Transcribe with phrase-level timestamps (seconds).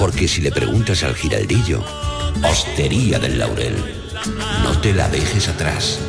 [0.00, 1.84] Porque si le preguntas al giraldillo,
[2.42, 3.76] Hostería del Laurel,
[4.64, 6.00] no te la dejes atrás.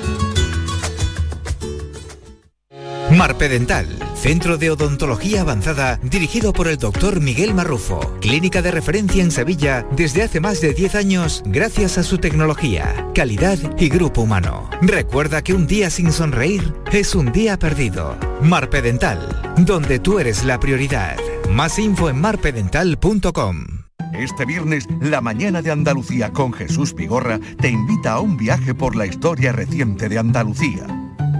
[3.11, 9.31] Marpedental, centro de odontología avanzada dirigido por el doctor Miguel Marrufo, clínica de referencia en
[9.31, 14.69] Sevilla desde hace más de 10 años gracias a su tecnología, calidad y grupo humano.
[14.81, 18.17] Recuerda que un día sin sonreír es un día perdido.
[18.41, 21.17] Marpedental, donde tú eres la prioridad.
[21.49, 23.80] Más info en marpedental.com.
[24.13, 28.95] Este viernes, la mañana de Andalucía con Jesús Vigorra te invita a un viaje por
[28.95, 30.85] la historia reciente de Andalucía.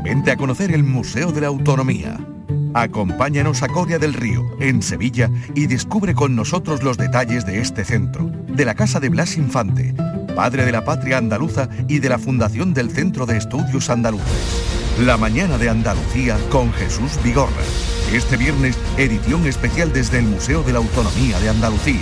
[0.03, 2.17] Vente a conocer el Museo de la Autonomía.
[2.73, 7.83] Acompáñanos a Coria del Río, en Sevilla, y descubre con nosotros los detalles de este
[7.83, 9.94] centro, de la Casa de Blas Infante,
[10.33, 14.97] padre de la patria andaluza y de la fundación del Centro de Estudios Andaluces.
[15.05, 17.52] La mañana de Andalucía con Jesús Vigorra.
[18.14, 22.02] Este viernes, edición especial desde el Museo de la Autonomía de Andalucía.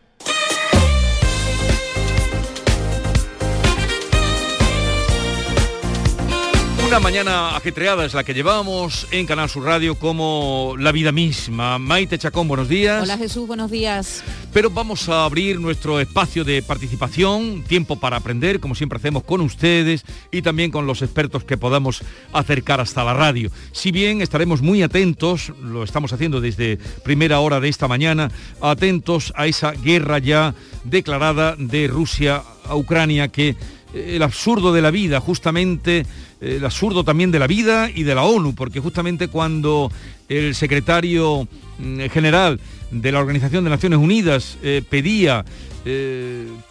[6.91, 11.79] Una mañana ajetreada es la que llevamos en Canal Sur Radio como la vida misma.
[11.79, 13.03] Maite Chacón, buenos días.
[13.03, 14.21] Hola Jesús, buenos días.
[14.51, 19.39] Pero vamos a abrir nuestro espacio de participación, tiempo para aprender, como siempre hacemos con
[19.39, 20.03] ustedes
[20.33, 22.01] y también con los expertos que podamos
[22.33, 23.51] acercar hasta la radio.
[23.71, 29.31] Si bien estaremos muy atentos, lo estamos haciendo desde primera hora de esta mañana, atentos
[29.37, 33.55] a esa guerra ya declarada de Rusia a Ucrania que
[33.93, 36.05] el absurdo de la vida, justamente
[36.41, 39.91] eh, el absurdo también de la vida y de la ONU, porque justamente cuando
[40.29, 41.47] el secretario
[41.79, 42.59] mm, general
[42.91, 45.45] de la Organización de Naciones Unidas eh, pedía,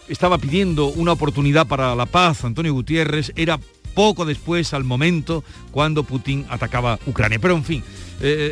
[0.07, 3.59] estaba pidiendo una oportunidad para la paz, Antonio Gutiérrez, era
[3.93, 7.37] poco después, al momento, cuando Putin atacaba Ucrania.
[7.37, 7.83] Pero en fin,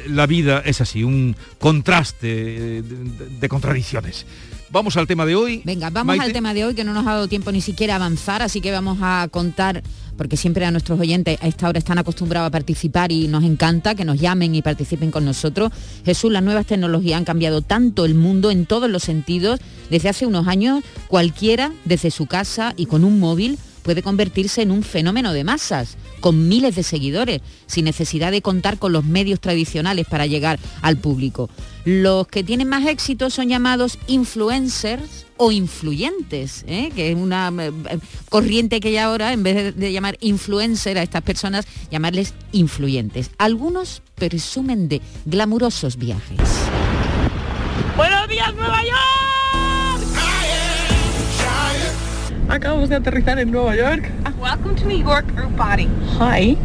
[0.07, 4.25] la vida es así, un contraste de contradicciones.
[4.71, 5.61] Vamos al tema de hoy.
[5.65, 6.25] Venga, vamos Maite.
[6.25, 8.71] al tema de hoy que no nos ha dado tiempo ni siquiera avanzar, así que
[8.71, 9.81] vamos a contar,
[10.15, 13.95] porque siempre a nuestros oyentes a esta hora están acostumbrados a participar y nos encanta
[13.95, 15.71] que nos llamen y participen con nosotros.
[16.05, 19.59] Jesús, las nuevas tecnologías han cambiado tanto el mundo en todos los sentidos.
[19.89, 24.69] Desde hace unos años, cualquiera, desde su casa y con un móvil, puede convertirse en
[24.69, 29.39] un fenómeno de masas, con miles de seguidores, sin necesidad de contar con los medios
[29.39, 31.49] tradicionales para llegar al público.
[31.85, 36.91] Los que tienen más éxito son llamados influencers o influyentes, ¿eh?
[36.95, 37.71] que es una eh,
[38.29, 43.31] corriente que hay ahora, en vez de, de llamar influencer a estas personas, llamarles influyentes.
[43.37, 46.37] Algunos presumen de glamurosos viajes.
[47.95, 49.18] ¡Buenos días, Nueva York!
[52.49, 54.09] Acabamos de aterrizar en Nueva York.
[54.41, 55.87] Welcome to New York, group body.
[56.19, 56.57] Hi.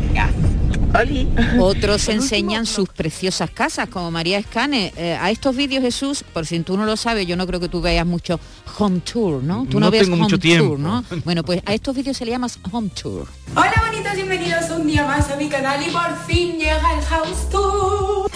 [0.98, 1.28] Oli.
[1.58, 4.92] Otros enseñan sus preciosas casas, como María Escane.
[4.96, 7.68] Eh, a estos vídeos, Jesús, por si tú no lo sabes, yo no creo que
[7.68, 8.38] tú veas mucho
[8.78, 9.66] home tour, ¿no?
[9.68, 10.68] Tú no, No ves tengo home mucho tiempo.
[10.68, 11.04] tour, ¿no?
[11.24, 13.26] Bueno, pues a estos vídeos se le llama home tour.
[13.56, 17.50] Hola bonitos, bienvenidos un día más a mi canal y por fin llega el House
[17.50, 18.30] Tour.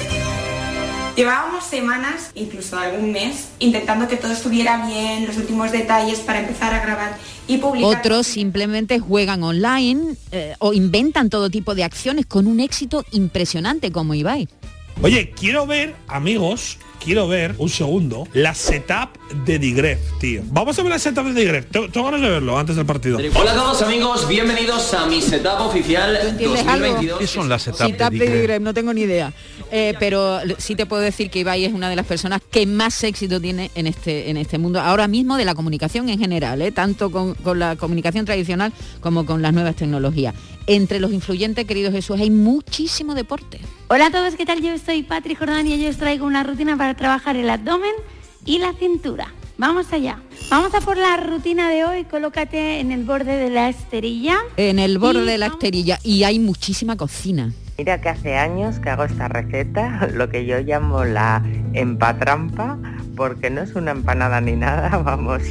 [1.19, 6.73] Llevábamos semanas, incluso algún mes, intentando que todo estuviera bien, los últimos detalles para empezar
[6.73, 7.19] a grabar
[7.49, 7.99] y publicar.
[7.99, 13.91] Otros simplemente juegan online eh, o inventan todo tipo de acciones con un éxito impresionante
[13.91, 14.47] como Ibai.
[15.03, 20.43] Oye, quiero ver, amigos, quiero ver, un segundo, la setup de Digref, tío.
[20.47, 21.67] Vamos a ver la setup de Digref.
[21.71, 23.19] Tengo, ganas de verlo antes del partido.
[23.35, 27.19] Hola a todos amigos, bienvenidos a mi setup oficial 2022.
[27.19, 29.33] ¿Qué son las etapas Setup de Digref, no tengo ni idea.
[29.71, 33.03] Eh, pero sí te puedo decir que Ibai es una de las personas que más
[33.05, 36.73] éxito tiene en este, en este mundo, ahora mismo de la comunicación en general, ¿eh?
[36.73, 40.35] tanto con, con la comunicación tradicional como con las nuevas tecnologías.
[40.67, 43.61] Entre los influyentes, querido Jesús, hay muchísimo deporte.
[43.89, 44.61] Hola a todos, ¿qué tal?
[44.63, 47.93] Yo soy Patri Jordán y yo os traigo una rutina para trabajar el abdomen
[48.45, 49.33] y la cintura.
[49.59, 50.23] Vamos allá.
[50.51, 52.05] Vamos a por la rutina de hoy.
[52.05, 54.39] Colócate en el borde de la esterilla.
[54.57, 55.99] En el borde de la esterilla.
[56.05, 57.53] Y hay muchísima cocina.
[57.79, 61.45] Mira que hace años que hago esta receta, lo que yo llamo la
[61.75, 62.77] empatrampa,
[63.15, 65.45] porque no es una empanada ni nada, vamos,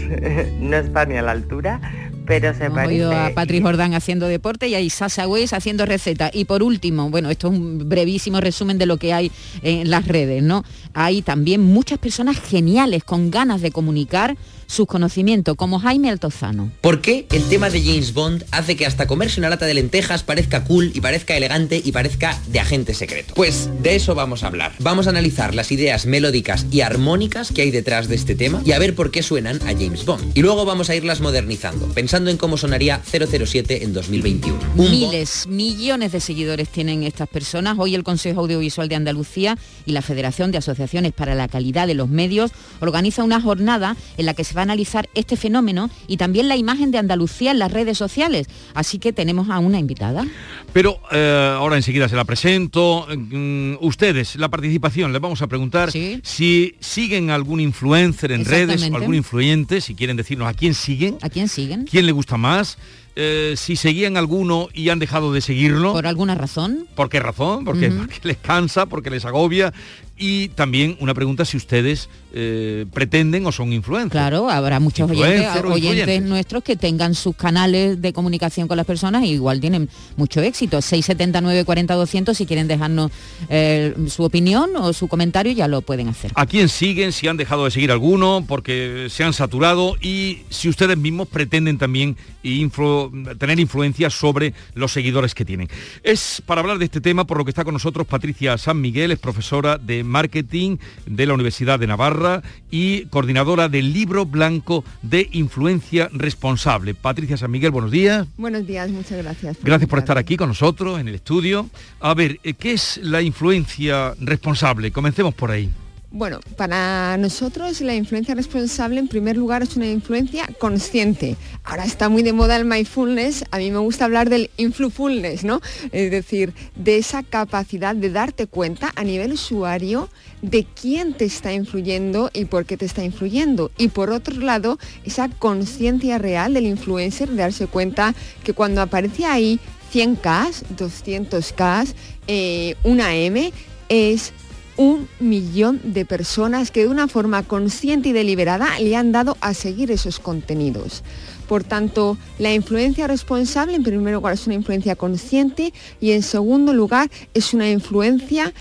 [0.60, 1.80] no está ni a la altura,
[2.26, 2.96] pero se Hemos parece...
[2.96, 6.30] oído a Patrick Jordán haciendo deporte y a Sasa Weiss haciendo receta.
[6.34, 9.32] Y por último, bueno, esto es un brevísimo resumen de lo que hay
[9.62, 10.66] en las redes, ¿no?
[10.94, 14.36] Hay también muchas personas geniales con ganas de comunicar
[14.68, 16.72] sus conocimientos, como Jaime Altozano.
[16.82, 20.24] ¿Por qué el tema de James Bond hace que hasta comerse una lata de lentejas
[20.24, 23.34] parezca cool y parezca elegante y parezca de agente secreto?
[23.34, 24.74] Pues de eso vamos a hablar.
[24.80, 28.74] Vamos a analizar las ideas melódicas y armónicas que hay detrás de este tema y
[28.74, 30.38] a ver por qué suenan a James Bond.
[30.38, 34.60] Y luego vamos a irlas modernizando, pensando en cómo sonaría 007 en 2021.
[34.76, 37.78] Un Miles, millones de seguidores tienen estas personas.
[37.80, 41.94] Hoy el Consejo Audiovisual de Andalucía y la Federación de Asociaciones para la Calidad de
[41.94, 46.18] los Medios organiza una jornada en la que se va a analizar este fenómeno y
[46.18, 48.48] también la imagen de Andalucía en las redes sociales.
[48.74, 50.26] Así que tenemos a una invitada.
[50.74, 53.08] Pero eh, ahora enseguida se la presento.
[53.16, 58.96] Mm, ustedes, la participación, les vamos a preguntar si siguen algún influencer en redes o
[58.96, 61.18] algún influyente, si quieren decirnos a quién siguen.
[61.22, 61.86] ¿A quién siguen?
[61.86, 62.78] ¿Quién le gusta más?
[63.20, 65.94] Eh, si seguían alguno y han dejado de seguirlo.
[65.94, 66.88] ¿Por alguna razón?
[66.94, 67.66] ¿Por qué razón?
[67.66, 67.92] Porque
[68.24, 69.74] les cansa, porque les agobia.
[70.18, 74.12] Y también una pregunta si ustedes eh, pretenden o son influencers.
[74.12, 79.24] Claro, habrá muchos oyentes, oyentes nuestros que tengan sus canales de comunicación con las personas
[79.24, 80.82] y igual tienen mucho éxito.
[80.82, 83.12] 679 40 200 si quieren dejarnos
[83.50, 86.32] eh, su opinión o su comentario ya lo pueden hacer.
[86.36, 87.12] ¿A quién siguen?
[87.12, 91.78] Si han dejado de seguir alguno porque se han saturado y si ustedes mismos pretenden
[91.78, 95.68] también influ- tener influencia sobre los seguidores que tienen.
[96.04, 99.12] Es para hablar de este tema por lo que está con nosotros Patricia San Miguel,
[99.12, 105.30] es profesora de marketing de la Universidad de Navarra y coordinadora del libro blanco de
[105.32, 106.94] influencia responsable.
[106.94, 108.28] Patricia San Miguel, buenos días.
[108.38, 109.58] Buenos días, muchas gracias.
[109.62, 111.70] Gracias por estar aquí con nosotros en el estudio.
[112.00, 114.92] A ver, eh, ¿qué es la influencia responsable?
[114.92, 115.70] Comencemos por ahí.
[116.10, 121.36] Bueno, para nosotros la influencia responsable en primer lugar es una influencia consciente.
[121.66, 125.60] Ahora está muy de moda el mindfulness, a mí me gusta hablar del influfulness, ¿no?
[125.92, 130.10] Es decir, de esa capacidad de darte cuenta a nivel usuario
[130.42, 133.70] de quién te está influyendo y por qué te está influyendo.
[133.78, 138.16] Y por otro lado, esa conciencia real del influencer, de darse cuenta
[138.46, 139.60] que cuando aparece ahí
[139.94, 141.94] 100K, 200K,
[142.28, 143.52] eh, una M,
[143.90, 144.32] es
[144.78, 149.54] un millón de personas que de una forma consciente y deliberada le han dado a
[149.54, 151.04] seguir esos contenidos.
[151.48, 156.74] Por tanto, la influencia responsable en primer lugar es una influencia consciente y en segundo
[156.74, 158.54] lugar es una influencia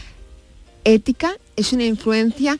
[0.85, 2.59] ética, es una influencia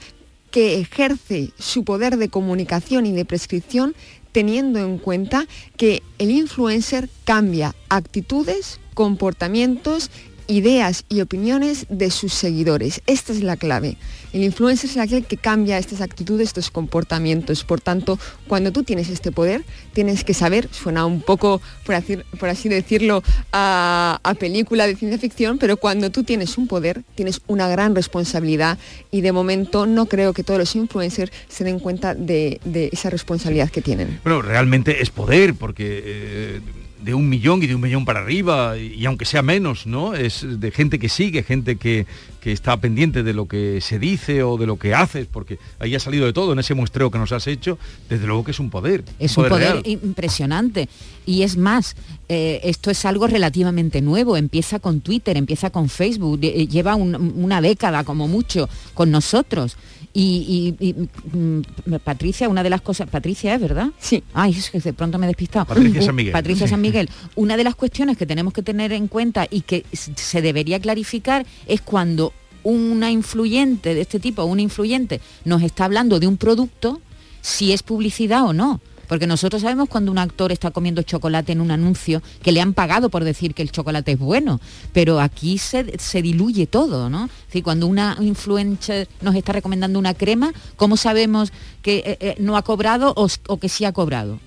[0.51, 3.95] que ejerce su poder de comunicación y de prescripción
[4.33, 10.11] teniendo en cuenta que el influencer cambia actitudes, comportamientos,
[10.49, 13.03] ideas y opiniones de sus seguidores.
[13.07, 13.97] Esta es la clave.
[14.33, 17.65] El influencer es aquel que cambia estas actitudes, estos comportamientos.
[17.65, 22.69] Por tanto, cuando tú tienes este poder, tienes que saber, suena un poco, por así,
[22.69, 23.23] decirlo,
[23.53, 28.79] a, película de ciencia ficción, pero cuando tú tienes un poder, tienes una gran responsabilidad
[29.11, 33.09] y de momento no creo que todos los influencers se den cuenta de, de esa
[33.09, 34.21] responsabilidad que tienen.
[34.23, 36.61] Bueno, realmente es poder, porque eh,
[37.07, 40.15] de un millón y de un millón para arriba, y, y aunque sea menos, ¿no?
[40.15, 42.05] Es de gente que sigue, gente que,
[42.41, 45.95] que está pendiente de lo que se dice o de lo que haces, porque ahí
[45.95, 47.79] ha salido de todo en ese muestreo que nos has hecho,
[48.11, 49.05] desde luego que es un poder.
[49.21, 50.89] Es un poder impresionante.
[51.25, 51.97] Y es más,
[52.29, 54.37] eh, esto es algo relativamente nuevo.
[54.37, 59.77] Empieza con Twitter, empieza con Facebook, eh, lleva un- una década como mucho con nosotros.
[60.19, 61.63] Y, y- y, mm,
[62.03, 63.89] Patricia, una de las cosas, Patricia es verdad.
[63.99, 64.23] Sí.
[64.33, 65.67] Ay, es que de pronto me he despistado.
[65.67, 66.33] Patricia Uh, San Miguel.
[66.33, 66.71] Patricia Sí.
[66.71, 67.11] San Miguel.
[67.35, 71.45] Una de las cuestiones que tenemos que tener en cuenta y que se debería clarificar
[71.67, 72.33] es cuando
[72.63, 77.01] una influyente de este tipo, un influyente, nos está hablando de un producto,
[77.43, 78.81] si es publicidad o no.
[79.09, 82.73] Porque nosotros sabemos cuando un actor está comiendo chocolate en un anuncio que le han
[82.73, 84.61] pagado por decir que el chocolate es bueno,
[84.93, 87.27] pero aquí se, se diluye todo, ¿no?
[87.27, 92.35] Es decir, cuando una influencer nos está recomendando una crema, ¿cómo sabemos que eh, eh,
[92.39, 94.41] no ha cobrado o, que sí ha cobrado?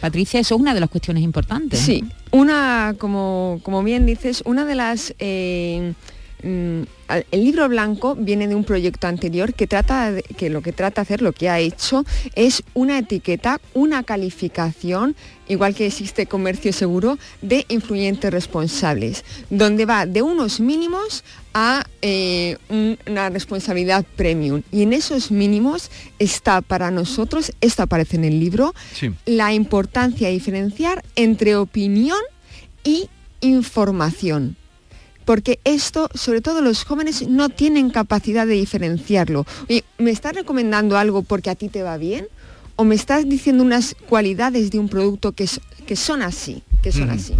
[0.00, 1.80] Patricia, eso es una de las cuestiones importantes.
[1.80, 5.94] Sí, una, como, como bien dices, una de las eh,
[6.42, 11.00] el libro blanco viene de un proyecto anterior que trata de, que lo que trata
[11.00, 15.16] de hacer, lo que ha hecho, es una etiqueta, una calificación,
[15.48, 21.24] igual que existe comercio seguro, de influyentes responsables, donde va de unos mínimos
[21.54, 22.58] a eh,
[23.06, 24.62] una responsabilidad premium.
[24.70, 28.74] Y en esos mínimos está para nosotros, esto aparece en el libro,
[29.24, 32.18] la importancia de diferenciar entre opinión
[32.84, 33.08] y
[33.40, 34.56] información
[35.26, 39.44] porque esto, sobre todo los jóvenes, no tienen capacidad de diferenciarlo.
[39.98, 42.28] ¿me estás recomendando algo porque a ti te va bien?
[42.76, 45.48] ¿O me estás diciendo unas cualidades de un producto que,
[45.86, 46.62] que son así?
[46.80, 47.34] Que son así.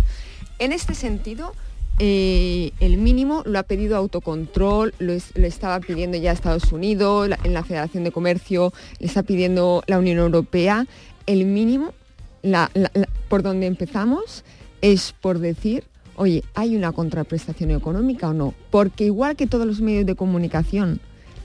[0.58, 1.52] En este sentido,
[2.00, 7.62] eh, el mínimo lo ha pedido autocontrol, lo, estaba pidiendo ya Estados Unidos, en la
[7.62, 10.86] Federación de Comercio, le está pidiendo la Unión Europea.
[11.26, 11.94] El mínimo,
[13.28, 14.42] por donde empezamos,
[14.82, 15.84] es por decir
[16.16, 18.54] oye, ¿hay una contraprestación económica o no?
[18.70, 21.00] Porque igual que todos los medios de comunicación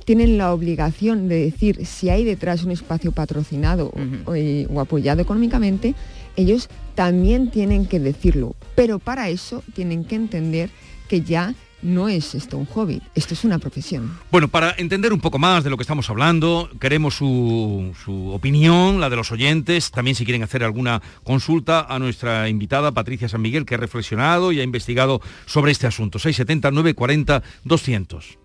[0.06, 3.92] tienen la obligación de decir si hay detrás un espacio patrocinado
[4.25, 5.96] o, apoyado económicamente,
[6.36, 8.56] ellos también tienen que decirlo.
[8.75, 10.70] Pero para eso tienen que entender
[11.08, 14.18] que ya no es esto un hobby, esto es una profesión.
[14.32, 17.94] Bueno, para entender un poco más de lo que estamos hablando, queremos su,
[18.34, 23.28] opinión, la de los oyentes, también si quieren hacer alguna consulta a nuestra invitada Patricia
[23.28, 26.20] San Miguel, que ha reflexionado y ha investigado sobre este asunto.
[26.20, 28.38] 670 940 200.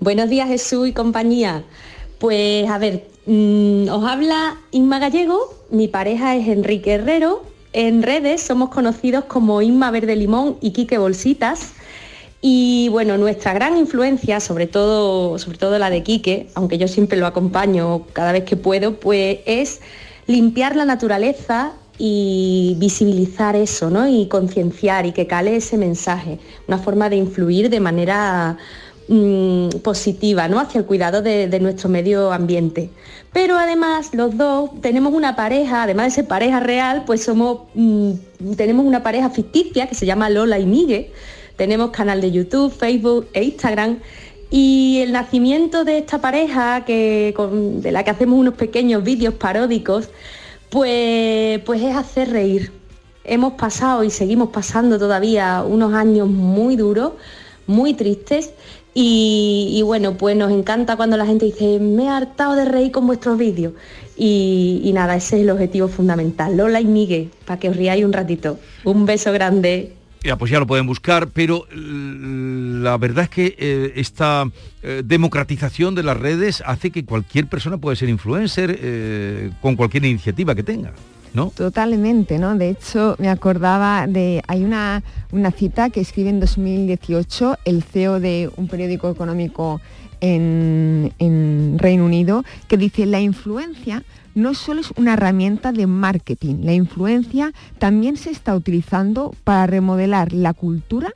[0.00, 1.64] Buenos días Jesús y compañía.
[2.18, 8.42] Pues a ver, mm, os habla Inma Gallego, mi pareja es Enrique Herrero, en redes
[8.42, 11.72] somos conocidos como Inma Verde Limón y Quique Bolsitas.
[12.40, 17.18] Y bueno, nuestra gran influencia, sobre todo, sobre todo la de Quique, aunque yo siempre
[17.18, 19.80] lo acompaño cada vez que puedo, pues es
[20.26, 24.08] limpiar la naturaleza y visibilizar eso, ¿no?
[24.08, 28.56] Y concienciar y que cale ese mensaje, una forma de influir de manera
[29.06, 30.58] mm, positiva, ¿no?
[30.58, 32.90] Hacia el cuidado de nuestro medio ambiente.
[33.32, 38.12] Pero además los dos tenemos una pareja, además de ser pareja real, pues somos, mm,
[38.56, 41.06] tenemos una pareja ficticia que se llama Lola y Miguel.
[41.56, 44.00] Tenemos canal de YouTube, Facebook e Instagram.
[44.50, 47.34] Y el nacimiento de esta pareja, que,
[47.80, 50.10] de la que hacemos unos pequeños vídeos paródicos,
[50.68, 52.70] pues, pues es hacer reír.
[53.24, 57.12] Hemos pasado y seguimos pasando todavía unos años muy duros,
[57.66, 58.52] muy tristes,
[58.94, 63.06] y, bueno, pues nos encanta cuando la gente dice, me he hartado de reír con
[63.06, 63.72] vuestros vídeos.
[64.16, 66.56] Y, nada, ese es el objetivo fundamental.
[66.56, 68.58] Lola y Miguel, para que os riáis un ratito.
[68.84, 69.94] Un beso grande.
[70.22, 74.48] Ya, pues ya lo pueden buscar, pero la verdad es que eh, esta
[74.82, 80.04] eh, democratización de las redes hace que cualquier persona pueda ser influencer eh, con cualquier
[80.04, 80.92] iniciativa que tenga.
[81.50, 82.56] Totalmente, ¿no?
[82.56, 88.20] De hecho, me acordaba de, hay una, una cita que escribe en 2018 el CEO
[88.20, 89.80] de un periódico económico
[90.20, 96.56] en, en Reino Unido, que dice, la influencia no solo es una herramienta de marketing,
[96.62, 101.12] la influencia también se está utilizando para remodelar la cultura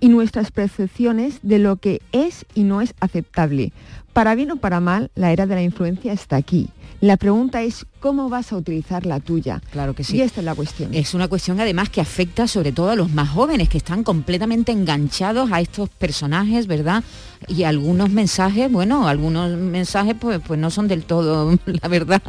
[0.00, 3.72] y nuestras percepciones de lo que es y no es aceptable.
[4.12, 6.70] Para bien o para mal, la era de la influencia está aquí.
[7.04, 9.60] La pregunta es cómo vas a utilizar la tuya.
[9.72, 10.16] Claro que sí.
[10.16, 10.94] Y esta es la cuestión.
[10.94, 14.72] Es una cuestión además que afecta sobre todo a los más jóvenes, que están completamente
[14.72, 17.04] enganchados a estos personajes, ¿verdad?
[17.46, 22.22] Y algunos mensajes, bueno, algunos mensajes pues, pues no son del todo, la verdad,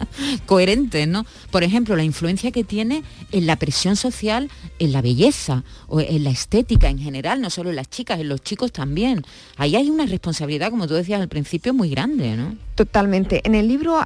[0.45, 1.25] coherentes, ¿no?
[1.51, 6.25] Por ejemplo, la influencia que tiene en la presión social, en la belleza o en
[6.25, 9.23] la estética en general, no solo en las chicas, en los chicos también.
[9.55, 12.57] Ahí hay una responsabilidad, como tú decías al principio, muy grande, ¿no?
[12.75, 13.39] Totalmente.
[13.45, 14.01] En el libro,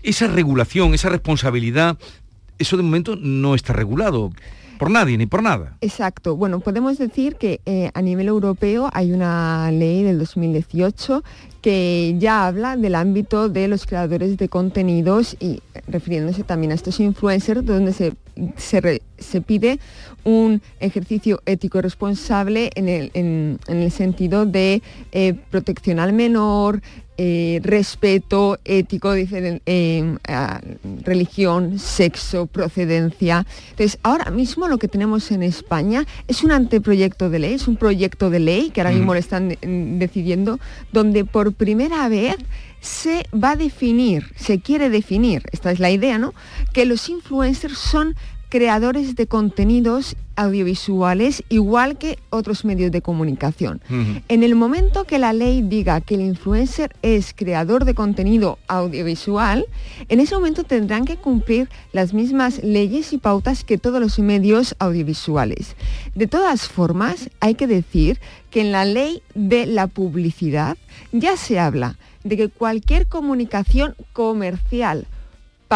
[0.04, 1.98] esa regulación, esa responsabilidad,
[2.58, 4.32] eso de momento no está regulado
[4.82, 5.78] por nadie ni por nada.
[5.82, 6.36] Exacto.
[6.36, 11.24] Bueno, podemos decir que eh, a nivel europeo hay una ley del 2018
[11.62, 17.00] que ya habla del ámbito de los creadores de contenidos y refiriéndose también a estos
[17.00, 18.14] influencers, donde se,
[18.58, 19.80] se, re- se pide
[20.24, 26.14] un ejercicio ético y responsable en el, en- en el sentido de eh, protección al
[26.14, 26.82] menor,
[27.18, 30.16] eh, respeto ético, eh,
[31.04, 33.46] religión, sexo, procedencia.
[33.72, 37.76] Entonces, ahora mismo lo que tenemos en España es un anteproyecto de ley, es un
[37.76, 39.14] proyecto de ley que ahora mismo Ujú.
[39.14, 40.60] lo están mm, decidiendo,
[40.92, 42.36] donde por primera vez
[42.80, 46.34] se va a definir, se quiere definir, esta es la idea, ¿no?
[46.74, 48.16] Que los influencers son
[48.52, 53.82] creadores de contenidos audiovisuales igual que otros medios de comunicación.
[54.28, 59.66] En el momento que la ley diga que el influencer es creador de contenido audiovisual,
[60.10, 64.76] en ese momento tendrán que cumplir las mismas leyes y pautas que todos los medios
[64.80, 65.78] audiovisuales.
[66.14, 70.78] De todas formas, hay que decir que en la ley de la publicidad
[71.14, 75.08] ya se habla de que cualquier comunicación comercial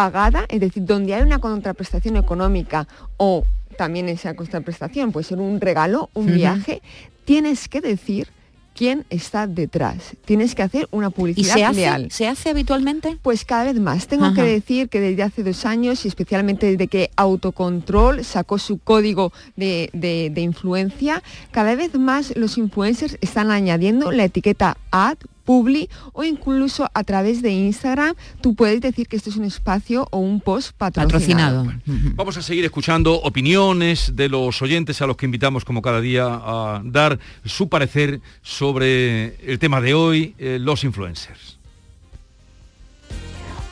[0.00, 2.86] pagada, es decir, donde hay una contraprestación económica
[3.16, 3.44] o
[3.78, 6.82] también esa contraprestación puede ser un regalo, un viaje,
[7.24, 8.28] tienes que decir
[8.74, 10.12] quién está detrás.
[10.26, 12.10] Tienes que hacer una ¿Y publicidad se hace, leal.
[12.10, 13.16] se hace habitualmente?
[13.22, 14.06] Pues cada vez más.
[14.06, 14.34] Tengo Ajá.
[14.34, 19.32] que decir que desde hace dos años y especialmente desde que Autocontrol sacó su código
[19.56, 21.22] de, de- de influencia,
[21.52, 27.40] cada vez más los influencers están añadiendo la etiqueta ad, publi o incluso a través
[27.40, 31.72] de Instagram tú puedes decir que esto es un espacio o un post patrocinado.
[32.14, 36.26] Vamos a seguir escuchando opiniones de los oyentes a los que invitamos como cada día
[36.28, 41.58] a dar su parecer sobre el tema de hoy, eh, los influencers.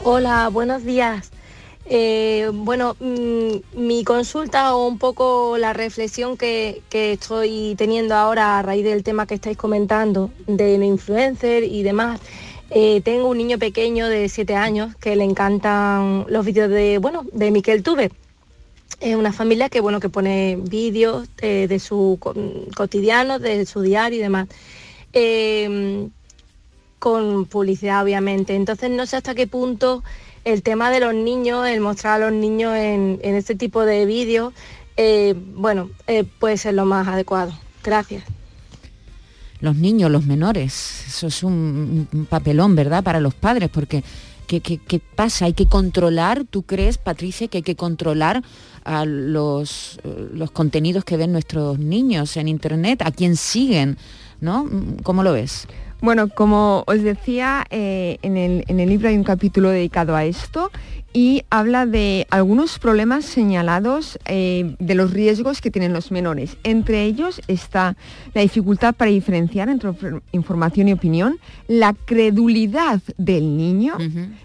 [0.07, 1.34] Hola, buenos días.
[1.87, 8.63] Eh, bueno, mm, mi consulta o un poco la reflexión que, estoy teniendo ahora a
[8.63, 12.21] raíz del tema que estáis comentando de influencer y demás.
[12.71, 17.25] eh, tengo un niño pequeño de 7 años que le encantan los vídeos de, bueno,
[17.33, 18.11] de Miquel Tuve.
[19.01, 22.35] Es una familia que, bueno, que pone vídeos eh, de su co-
[22.77, 24.49] cotidiano, de su diario y demás.
[26.99, 28.55] Con publicidad obviamente.
[28.55, 30.03] Entonces no sé hasta qué punto
[30.45, 34.07] el tema de los niños, el mostrar a los niños en, en este tipo de
[34.07, 34.53] vídeos,
[34.97, 37.53] eh, bueno, eh, puede ser lo más adecuado.
[37.83, 38.25] Gracias.
[39.61, 43.03] Los niños, los menores, eso es un, papelón, ¿verdad?
[43.03, 44.05] Para los padres, porque
[44.47, 45.47] ¿qué, qué, qué pasa?
[45.47, 48.43] Hay que controlar, ¿tú crees, Patricia, que hay que controlar
[48.85, 53.97] a los, eh, los contenidos que ven nuestros niños en Internet, a quién siguen,
[54.41, 54.69] ¿no?
[55.03, 55.67] ¿Cómo lo ves?
[56.05, 60.27] Bueno, como os decía, eh, en, el, en el libro hay un capítulo dedicado a
[60.27, 60.71] esto
[61.15, 66.59] y habla de algunos problemas señalados eh, de los riesgos que tienen los menores.
[66.63, 67.97] Entre ellos está
[68.35, 71.39] la dificultad para diferenciar entre infor- información y opinión,
[71.69, 73.95] la credulidad del niño,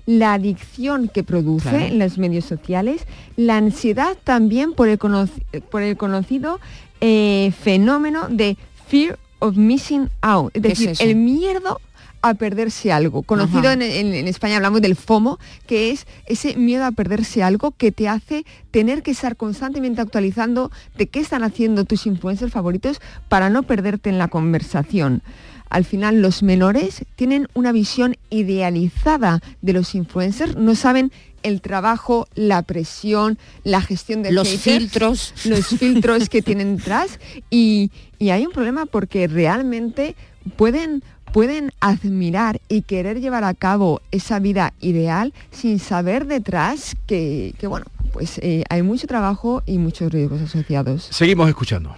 [0.06, 1.86] la adicción que produce Claro.
[1.86, 6.62] en los medios sociales, la ansiedad también por el, conoci- por el conocido
[7.02, 8.56] eh, fenómeno de
[8.88, 11.80] fear of missing out, es ¿Qué es decir, el miedo
[12.22, 13.24] a perderse algo.
[13.24, 17.72] Conocido en, en- en España hablamos del FOMO, que es ese miedo a perderse algo
[17.72, 23.00] que te hace tener que estar constantemente actualizando de qué están haciendo tus influencers favoritos
[23.30, 25.22] para no perderte en la conversación.
[25.70, 28.18] Al final los menores tienen una visión
[28.64, 31.12] idealizada de los influencers, no saben
[31.44, 35.34] el trabajo, la presión, la gestión de Los haters, filtros.
[35.46, 40.16] los filtros que tienen detrás y, y hay un problema porque realmente
[40.58, 47.54] pueden pueden admirar y querer llevar a cabo esa vida ideal sin saber detrás que,
[47.60, 51.08] que, bueno, pues eh, hay mucho trabajo y muchos riesgos asociados.
[51.12, 51.96] Seguimos escuchando.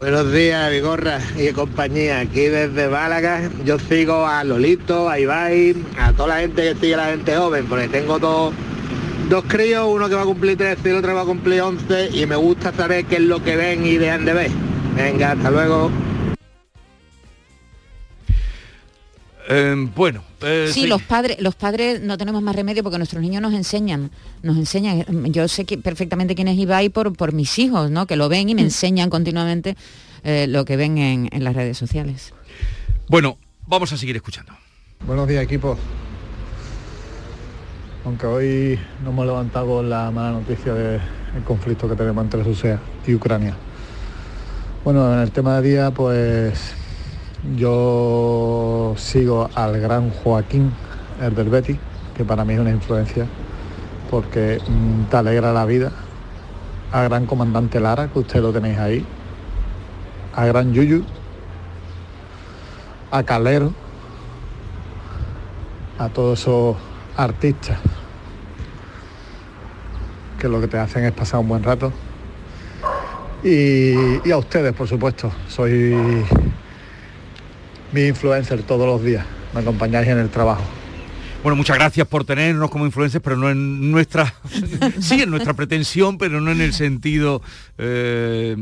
[0.00, 2.20] Buenos días, Vigorra y compañía.
[2.20, 6.96] Aquí desde Málaga yo sigo a Lolito, a Ibai, a toda la gente que sigue
[6.96, 8.54] la gente joven, porque tengo dos,
[9.28, 11.62] dos críos, uno que va a cumplir 13 y el otro que va a cumplir
[11.62, 14.67] 11 y me gusta saber qué es lo que ven y dejan de ver.
[14.98, 15.92] Venga, hasta luego.
[19.48, 23.40] Eh, bueno, eh, Sí, los padres, los padres no tenemos más remedio porque nuestros niños
[23.40, 24.10] nos enseñan,
[24.42, 25.04] nos enseñan.
[25.32, 28.08] Yo sé que perfectamente quién es Ibai por, por mis hijos, ¿no?
[28.08, 29.76] Que lo ven y me enseñan continuamente
[30.24, 32.34] eh, lo que ven en, en las redes sociales.
[33.08, 34.52] Bueno, vamos a seguir escuchando.
[35.06, 35.78] Buenos días, equipo.
[38.04, 41.00] Aunque hoy no hemos levantado con la mala noticia del
[41.46, 43.56] conflicto que tenemos entre Rusia y Ucrania.
[44.84, 46.72] Bueno, en el tema de día, pues
[47.56, 50.72] yo sigo al gran Joaquín,
[51.20, 51.76] el del Betty,
[52.16, 53.26] que para mí es una influencia,
[54.08, 55.90] porque mm, te alegra la vida.
[56.92, 59.04] A gran comandante Lara, que usted lo tenéis ahí.
[60.34, 61.04] A gran Yuyu.
[63.10, 63.74] A Calero.
[65.98, 66.76] A todos esos
[67.16, 67.78] artistas
[70.38, 71.92] que lo que te hacen es pasar un buen rato.
[73.44, 75.32] Y, y a ustedes, por supuesto.
[75.48, 75.94] Soy
[77.92, 79.24] mi influencer todos los días.
[79.54, 80.62] Me acompañáis en el trabajo.
[81.42, 84.34] Bueno, muchas gracias por tenernos como influencers, pero no en nuestra,
[85.00, 87.42] sí en nuestra pretensión, pero no en el sentido
[87.78, 88.56] eh,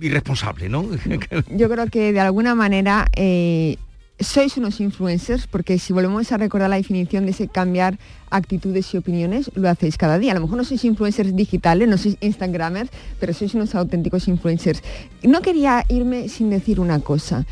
[0.00, 0.84] irresponsable, ¿no?
[1.50, 3.76] Yo creo que de alguna manera eh,
[4.20, 7.98] sois unos influencers, porque si volvemos a recordar la definición de ese cambiar
[8.30, 10.32] actitudes y opiniones, lo hacéis cada día.
[10.32, 14.82] A lo mejor no sois influencers digitales, no sois instagramers, pero sois unos auténticos influencers.
[15.22, 17.46] No quería irme sin decir una cosa.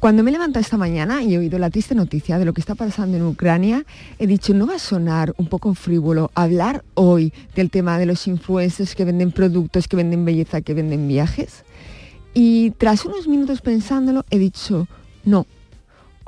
[0.00, 2.60] Cuando me he levantado esta mañana y he oído la triste noticia de lo que
[2.60, 3.84] está pasando en Ucrania,
[4.20, 8.28] he dicho, ¿no va a sonar un poco frívolo hablar hoy del tema de los
[8.28, 11.64] influencers que venden productos, que venden belleza, que venden viajes?
[12.32, 14.86] Y tras unos minutos pensándolo, he dicho,
[15.24, 15.46] no,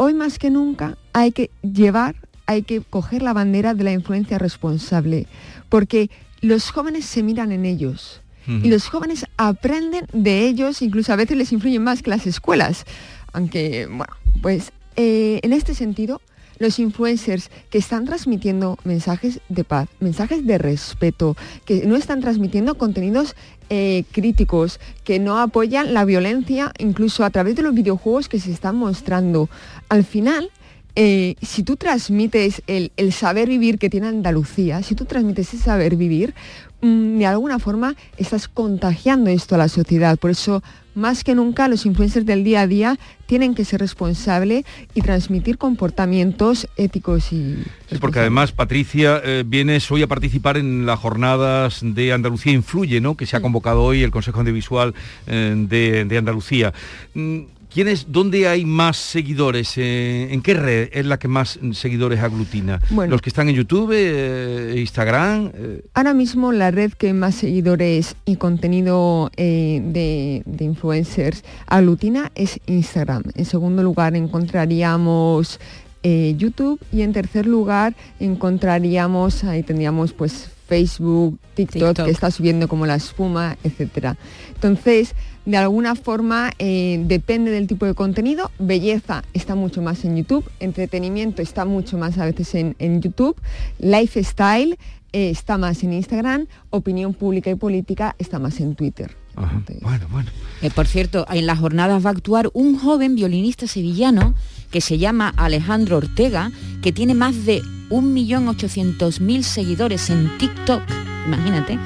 [0.00, 4.38] hoy más que nunca hay que llevar, hay que coger la bandera de la influencia
[4.38, 5.26] responsable,
[5.68, 6.10] porque
[6.40, 8.22] los jóvenes se miran en ellos.
[8.64, 12.84] Y los jóvenes aprenden de ellos, incluso a veces les influyen más que las escuelas
[13.32, 16.20] aunque, bueno, pues eh, en este sentido,
[16.61, 22.77] los influencers que están transmitiendo mensajes de paz, mensajes de respeto, que no están transmitiendo
[22.77, 23.35] contenidos
[23.70, 28.53] eh, críticos, que no apoyan la violencia, incluso a través de los videojuegos que se
[28.53, 29.49] están mostrando.
[29.88, 30.51] Al final,
[30.96, 35.64] eh, si tú transmites el, el, saber vivir que tiene Andalucía, si tú transmites ese
[35.64, 36.35] saber vivir,
[36.83, 40.18] mm, de alguna forma estás contagiando esto a la sociedad.
[40.18, 40.62] Por eso
[40.94, 45.57] más que nunca los influencers del día a día tienen que ser responsables y transmitir
[45.57, 47.57] comportamientos éticos y...
[47.90, 53.00] Es porque además, Patricia, eh, vienes hoy a participar en las jornadas de Andalucía Influye,
[53.00, 53.16] ¿no?
[53.16, 54.94] Que se ha convocado hoy el Consejo Audiovisual
[55.26, 56.72] eh, de, de, Andalucía.
[57.14, 59.74] Mm, ¿Quiénes, ¿Dónde hay más seguidores?
[59.76, 62.80] Eh, ¿En qué red es la que más seguidores aglutina?
[62.90, 65.52] ¿Los que están en YouTube, eh, Instagram?
[65.54, 65.83] Eh?
[65.94, 73.22] Ahora mismo la red que más seguidores y contenido de, de, influencers aglutina es Instagram.
[73.35, 75.61] En segundo lugar encontraríamos
[76.02, 82.68] YouTube y en tercer lugar encontraríamos, ahí tendríamos pues Facebook, TikTok, TikTok, que está subiendo
[82.68, 84.16] como la espuma, etcétera.
[84.54, 88.52] Entonces, de alguna forma eh, depende del tipo de contenido.
[88.61, 93.37] Belleza está mucho más en YouTube, entretenimiento está mucho más a veces en, en YouTube,
[93.80, 94.78] lifestyle
[95.12, 99.19] eh, está más en Instagram, opinión pública y política está más en Twitter.
[99.44, 99.62] Ajá.
[99.81, 100.31] Bueno, bueno.
[100.62, 104.35] Eh, por cierto, en las jornadas va a actuar un joven violinista sevillano
[104.70, 110.83] que se llama Alejandro Ortega, que tiene más de 1.800.000 seguidores en TikTok,
[111.26, 111.79] imagínate,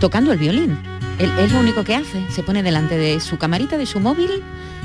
[0.00, 0.76] tocando el violín.
[1.18, 4.42] Él es lo único que hace, se pone delante de su camarita, de su móvil,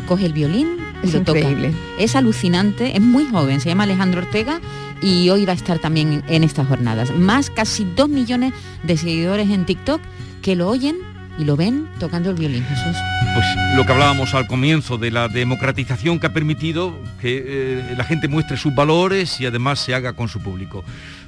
[0.07, 1.69] coge el violín y es lo increíble.
[1.69, 2.03] toca.
[2.03, 4.61] Es alucinante, es muy joven, se llama Alejandro Ortega
[5.01, 7.13] y hoy va a estar también en estas jornadas.
[7.17, 9.99] Más casi dos millones de seguidores en TikTok
[10.41, 11.10] que lo oyen
[11.41, 12.95] y lo ven tocando el violín, Jesús.
[13.33, 18.03] Pues lo que hablábamos al comienzo de la democratización que ha permitido que eh, la
[18.03, 20.83] gente muestre sus valores y además se haga con su público.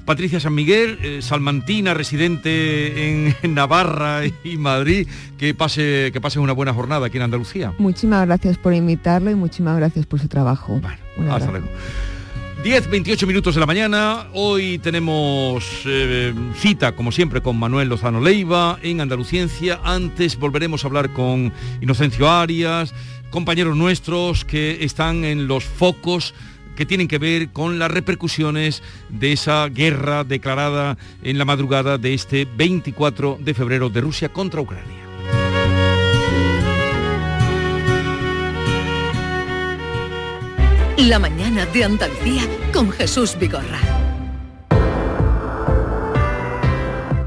[0.06, 5.08] Patricia San Miguel, eh, salmantina, residente en, en, Navarra y Madrid,
[5.40, 7.74] que pase, que pase una buena jornada aquí en Andalucía.
[7.80, 10.80] Muchísimas gracias por invitarlo y muchísimas gracias por su trabajo.
[11.18, 11.68] Bueno, hasta luego.
[12.64, 14.28] 10, 28 minutos de la mañana.
[14.32, 19.82] Hoy tenemos eh, cita, como siempre, con Manuel Lozano Leiva en Andaluciencia.
[19.84, 22.94] Antes volveremos a hablar con Inocencio Arias,
[23.32, 26.34] compañeros nuestros que están en los focos
[26.78, 32.14] que tienen que ver con las repercusiones de esa guerra declarada en la madrugada de
[32.14, 35.13] este 24 de febrero de Rusia contra Ucrania.
[40.98, 43.80] La mañana de Andalucía con Jesús Vigorra.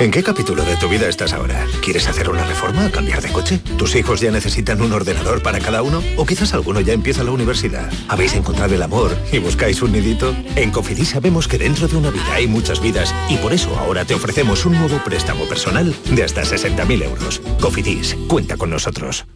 [0.00, 1.66] ¿En qué capítulo de tu vida estás ahora?
[1.82, 2.88] ¿Quieres hacer una reforma?
[2.88, 3.58] ¿Cambiar de coche?
[3.76, 6.04] ¿Tus hijos ya necesitan un ordenador para cada uno?
[6.16, 7.90] ¿O quizás alguno ya empieza la universidad?
[8.06, 10.36] ¿Habéis encontrado el amor y buscáis un nidito?
[10.54, 14.04] En Cofidis sabemos que dentro de una vida hay muchas vidas y por eso ahora
[14.04, 17.40] te ofrecemos un nuevo préstamo personal de hasta 60.000 euros.
[17.60, 19.26] Cofidis, cuenta con nosotros.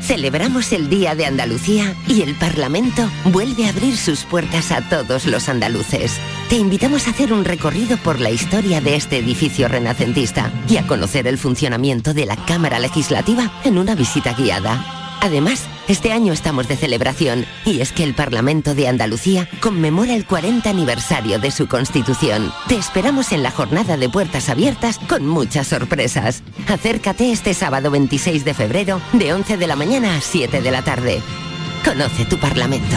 [0.00, 5.26] Celebramos el Día de Andalucía y el Parlamento vuelve a abrir sus puertas a todos
[5.26, 6.20] los andaluces.
[6.48, 10.86] Te invitamos a hacer un recorrido por la historia de este edificio renacentista y a
[10.86, 14.84] conocer el funcionamiento de la Cámara Legislativa en una visita guiada.
[15.20, 20.26] Además, este año estamos de celebración y es que el Parlamento de Andalucía conmemora el
[20.26, 22.52] 40 aniversario de su constitución.
[22.68, 26.42] Te esperamos en la jornada de puertas abiertas con muchas sorpresas.
[26.68, 30.82] Acércate este sábado 26 de febrero de 11 de la mañana a 7 de la
[30.82, 31.22] tarde.
[31.84, 32.96] Conoce tu Parlamento.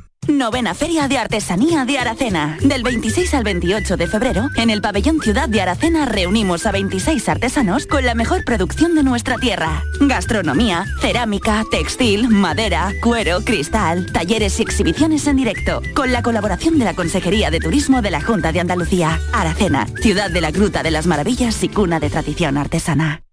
[0.27, 2.57] Novena Feria de Artesanía de Aracena.
[2.61, 7.27] Del 26 al 28 de febrero, en el pabellón Ciudad de Aracena reunimos a 26
[7.27, 9.83] artesanos con la mejor producción de nuestra tierra.
[9.99, 15.81] Gastronomía, cerámica, textil, madera, cuero, cristal, talleres y exhibiciones en directo.
[15.95, 19.19] Con la colaboración de la Consejería de Turismo de la Junta de Andalucía.
[19.33, 23.23] Aracena, ciudad de la Gruta de las Maravillas y cuna de tradición artesana.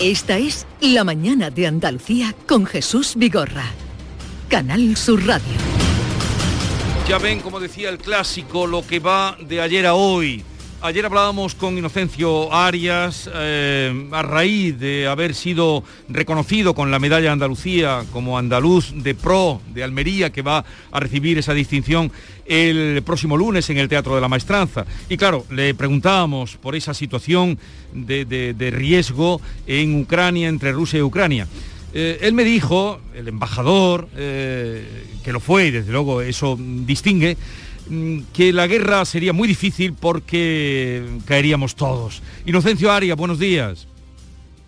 [0.00, 3.66] Esta es La Mañana de Andalucía con Jesús Vigorra.
[4.48, 5.52] Canal Sur Radio.
[7.06, 10.42] Ya ven, como decía el clásico, lo que va de ayer a hoy.
[10.82, 17.24] Ayer hablábamos con Inocencio Arias eh, a raíz de haber sido reconocido con la medalla
[17.24, 22.10] de Andalucía como andaluz de pro de Almería que va a recibir esa distinción
[22.46, 24.86] el próximo lunes en el Teatro de la Maestranza.
[25.10, 27.58] Y claro, le preguntábamos por esa situación
[27.92, 31.46] de, riesgo en Ucrania, entre Rusia y Ucrania.
[31.92, 37.36] Eh, él me dijo, el embajador, eh, que lo fue y desde luego eso distingue,
[38.32, 42.22] que la guerra sería muy difícil porque caeríamos todos.
[42.46, 43.86] Inocencio Aria, buenos días.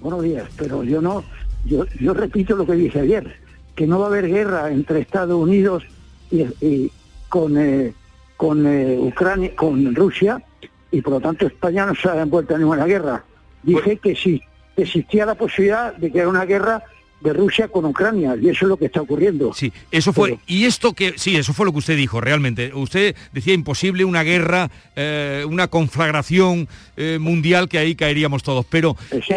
[0.00, 1.24] Buenos días, pero yo no,
[1.64, 3.36] yo, repito lo que dije ayer,
[3.76, 5.84] que no va a haber guerra entre Estados Unidos
[6.30, 6.90] y,
[7.28, 7.94] con, eh,
[8.36, 10.42] con eh, Ucrania, con Rusia,
[10.90, 13.24] y por lo tanto España no se ha envuelto en ninguna guerra.
[13.62, 14.42] Dije que sí,
[14.76, 16.82] existía la posibilidad de que haya una guerra
[17.22, 19.52] de Rusia con Ucrania y eso es lo que está ocurriendo.
[19.54, 22.72] Sí, eso fue y esto que sí, eso fue lo que usted dijo realmente.
[22.74, 28.66] Usted decía imposible una guerra, eh, una conflagración eh, mundial que ahí caeríamos todos.
[28.66, 28.96] Pero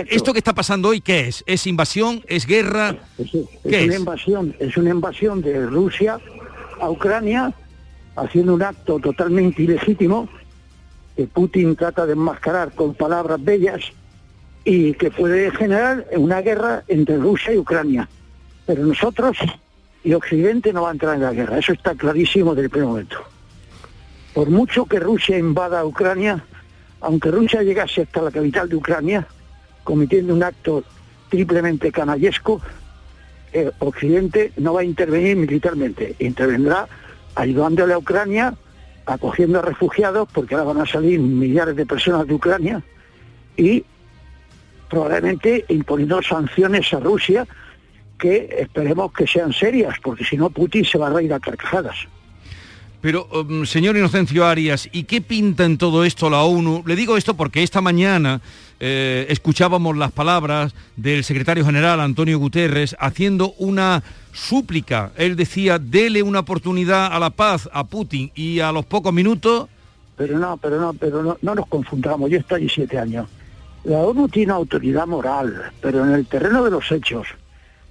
[0.09, 1.43] esto que está pasando hoy, ¿qué es?
[1.45, 2.23] ¿Es invasión?
[2.27, 2.95] ¿Es guerra?
[3.17, 6.19] Es, una invasión, es una invasión de Rusia
[6.79, 7.53] a Ucrania
[8.15, 10.29] haciendo un acto totalmente ilegítimo
[11.15, 13.91] que Putin trata de enmascarar con palabras bellas
[14.65, 18.09] y que puede generar una guerra entre Rusia y Ucrania.
[18.65, 19.37] Pero nosotros
[20.03, 22.89] y Occidente no va a entrar en la guerra, eso está clarísimo desde el primer
[22.89, 23.17] momento.
[24.33, 26.43] Por mucho que Rusia invada Ucrania,
[26.99, 29.27] aunque Rusia llegase hasta la capital de Ucrania,
[29.83, 30.83] cometiendo un acto
[31.29, 32.59] triplemente canallesco,
[33.53, 36.87] eh, Occidente no va a intervenir militarmente, intervendrá
[37.35, 38.53] ayudándole a Ucrania,
[39.05, 42.83] acogiendo a refugiados, porque ahora van a salir millares de personas de Ucrania,
[43.55, 43.85] y
[44.89, 47.47] probablemente imponiendo sanciones a Rusia
[48.17, 51.95] que esperemos que sean serias, porque si no Putin se va a reír a carcajadas.
[53.01, 56.81] Pero, um, señor Inocencio Arias, ¿y qué pinta en todo esto la ONU?
[56.87, 58.41] Le digo esto porque esta mañana
[58.79, 64.01] eh, escuchábamos las palabras del secretario general Antonio Guterres haciendo una
[64.33, 65.11] súplica.
[65.17, 69.69] Él decía, dele una oportunidad a la paz a Putin y a los pocos minutos...
[70.17, 73.27] Pero no, pero no, pero no, no nos confundamos, yo estoy siete años.
[73.85, 77.27] La ONU tiene autoridad moral, pero en el terreno de los hechos,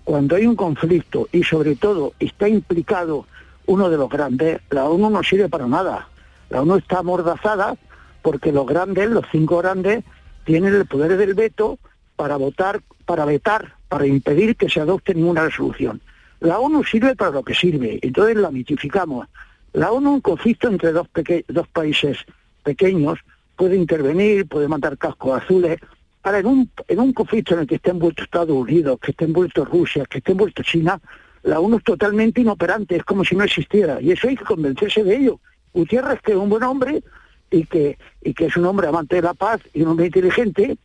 [0.02, 3.26] cuando hay un conflicto y sobre todo está implicado
[3.66, 6.09] uno de los grandes, la ONU no sirve para nada.
[6.50, 7.76] La ONU está amordazada
[8.22, 10.02] porque los grandes, los cinco grandes,
[10.44, 11.78] tienen el poder del veto
[12.16, 16.00] para votar, para vetar, para impedir que se adopte ninguna resolución.
[16.40, 19.28] La ONU sirve para lo que sirve, entonces la mitificamos.
[19.72, 21.07] La ONU, un conflicto entre dos,
[21.46, 22.18] dos países
[22.64, 23.20] pequeños,
[23.56, 25.78] puede intervenir, puede mandar cascos azules.
[26.22, 29.24] Ahora, en un, en un conflicto en el que esté envuelto Estados Unidos, que esté
[29.24, 31.00] envuelto Rusia, que esté envuelto China,
[31.42, 34.00] la ONU es totalmente inoperante, es como si no existiera.
[34.00, 35.40] Y eso hay que convencerse de ello.
[35.74, 37.02] Gutiérrez, que es un buen hombre
[37.50, 40.78] y que, y que es un hombre amante de la paz y un hombre inteligente,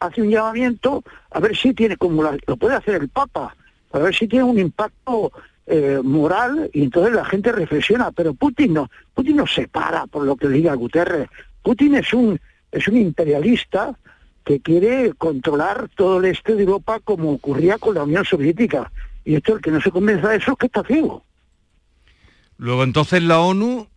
[0.00, 3.54] hace un llamamiento a ver si tiene, como lo puede hacer el Papa,
[3.92, 5.32] a ver si tiene un impacto
[5.66, 10.24] eh, moral y entonces la gente reflexiona, pero Putin no, Putin no se para por
[10.24, 11.28] lo que diga Guterres,
[11.66, 13.98] Putin es un, es un imperialista
[14.44, 18.92] que quiere controlar todo el este de Europa como ocurría con la Unión Soviética.
[19.24, 21.24] Y esto, el que no se convenza de eso es que está ciego.
[22.56, 23.88] Luego entonces la ONU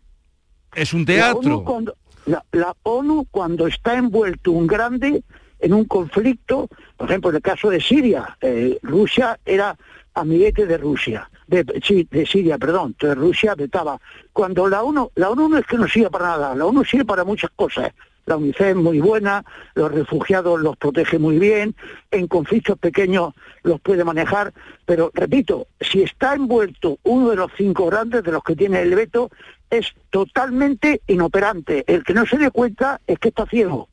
[0.73, 1.43] es un teatro.
[1.43, 5.21] La ONU cuando, la, ONU cuando está envuelto un grande
[5.59, 9.77] en un conflicto, por ejemplo, en el caso de Siria, eh, Rusia era
[10.15, 13.99] amiguete de Rusia, de, de Siria, perdón, de Rusia vetaba.
[14.33, 17.05] Cuando la ONU, la ONU no es que no sirva para nada, la ONU sirve
[17.05, 17.91] para muchas cosas.
[18.25, 21.75] La UNICEF es muy buena, los refugiados los protege muy bien,
[22.11, 23.33] en conflictos pequeños
[23.63, 24.53] los puede manejar,
[24.85, 28.93] pero repito, si está envuelto uno de los cinco grandes de los que tiene el
[28.93, 29.31] veto,
[29.71, 31.83] es totalmente inoperante.
[31.87, 33.89] El que no se dé cuenta es que está ciego.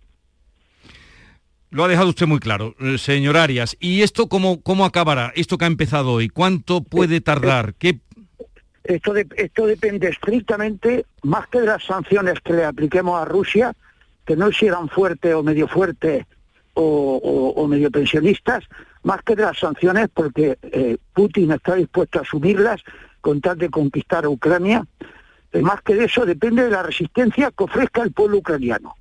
[1.76, 3.76] Lo ha dejado usted muy claro, eh, señor Arias.
[3.78, 5.30] ¿Y esto cómo, cómo acabará?
[5.36, 7.74] Esto que ha empezado hoy, ¿cuánto puede tardar?
[7.74, 8.00] ¿Qué...
[8.82, 13.74] Esto, esto depende estrictamente, más que de las sanciones que le apliquemos a Rusia,
[14.24, 16.26] que no hicieran fuerte o medio fuerte
[16.72, 18.64] o, medio pensionistas,
[19.02, 22.80] más que de las sanciones, porque eh, Putin está dispuesto a asumirlas
[23.20, 24.82] con tal de conquistar a Ucrania,
[25.52, 28.95] eh, más que de eso depende de la resistencia que ofrezca el pueblo ucraniano.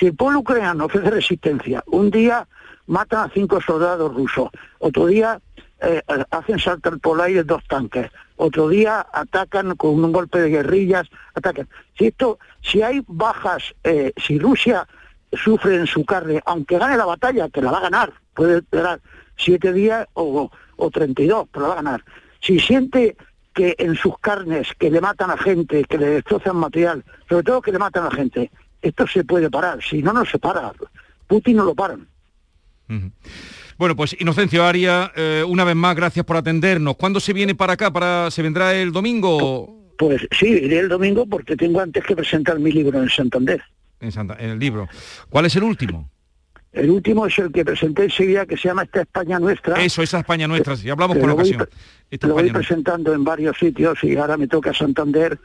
[0.00, 2.48] Si el pueblo ucraniano ofrece resistencia, un día
[2.86, 5.38] matan a cinco soldados rusos, otro día
[5.82, 10.48] eh, hacen saltar por el aire dos tanques, otro día atacan con un golpe de
[10.48, 11.68] guerrillas, atacan.
[11.98, 14.88] Si esto, si hay bajas, eh, si Rusia
[15.34, 19.02] sufre en su carne, aunque gane la batalla, que la va a ganar, puede esperar
[19.36, 22.04] siete días o, o 32, pero la va a ganar.
[22.40, 23.18] Si siente
[23.52, 27.60] que en sus carnes, que le matan a gente, que le destrozan material, sobre todo
[27.60, 28.50] que le matan a gente,
[28.82, 30.72] esto se puede parar, si no, no se para.
[31.26, 32.06] Putin no lo paran.
[33.78, 36.96] Bueno, pues Inocencio Aria, eh, una vez más, gracias por atendernos.
[36.96, 37.92] ¿Cuándo se viene para acá?
[37.92, 39.92] Para, ¿Se vendrá el domingo?
[39.96, 43.62] Pues sí, iré el domingo porque tengo antes que presentar mi libro en Santander.
[44.00, 44.88] En, Santa, en el libro.
[45.28, 46.10] ¿Cuál es el último?
[46.72, 49.82] El último es el que presenté enseguida, que se llama Esta España Nuestra.
[49.82, 51.68] Eso, esa España Nuestra, si hablamos con ocasión.
[52.22, 55.38] lo voy presentando en varios sitios y ahora me toca Santander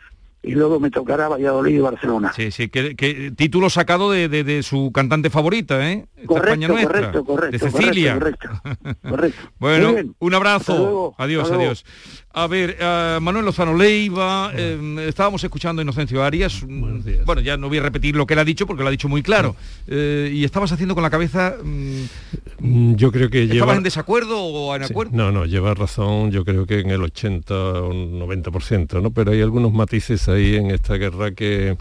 [0.46, 2.32] y luego me tocará Valladolid y Barcelona.
[2.36, 6.06] Sí, sí, que, título sacado de, su cantante favorita, ¿eh?
[6.26, 8.14] Correcto, correcto, correcto, de Cecilia.
[8.16, 8.50] Correcto,
[9.10, 9.42] correcto.
[9.60, 11.16] bueno, un abrazo.
[11.18, 11.86] adiós, adiós.
[12.34, 16.66] A ver, uh, Manuel Lozano Leiva, eh, estábamos escuchando a Inocencio Arias.
[16.68, 19.08] Bueno, ya no voy a repetir lo que él ha dicho porque lo ha dicho
[19.08, 19.56] muy claro.
[19.88, 21.56] Eh, y estabas haciendo con la cabeza...
[21.64, 25.12] Mm, yo creo que ¿Estabas en desacuerdo o en acuerdo?
[25.16, 29.12] No, no, lleva razón yo creo que en el 80 o 90%, ¿no?
[29.12, 31.78] Pero hay algunos matices ahí en esta guerra que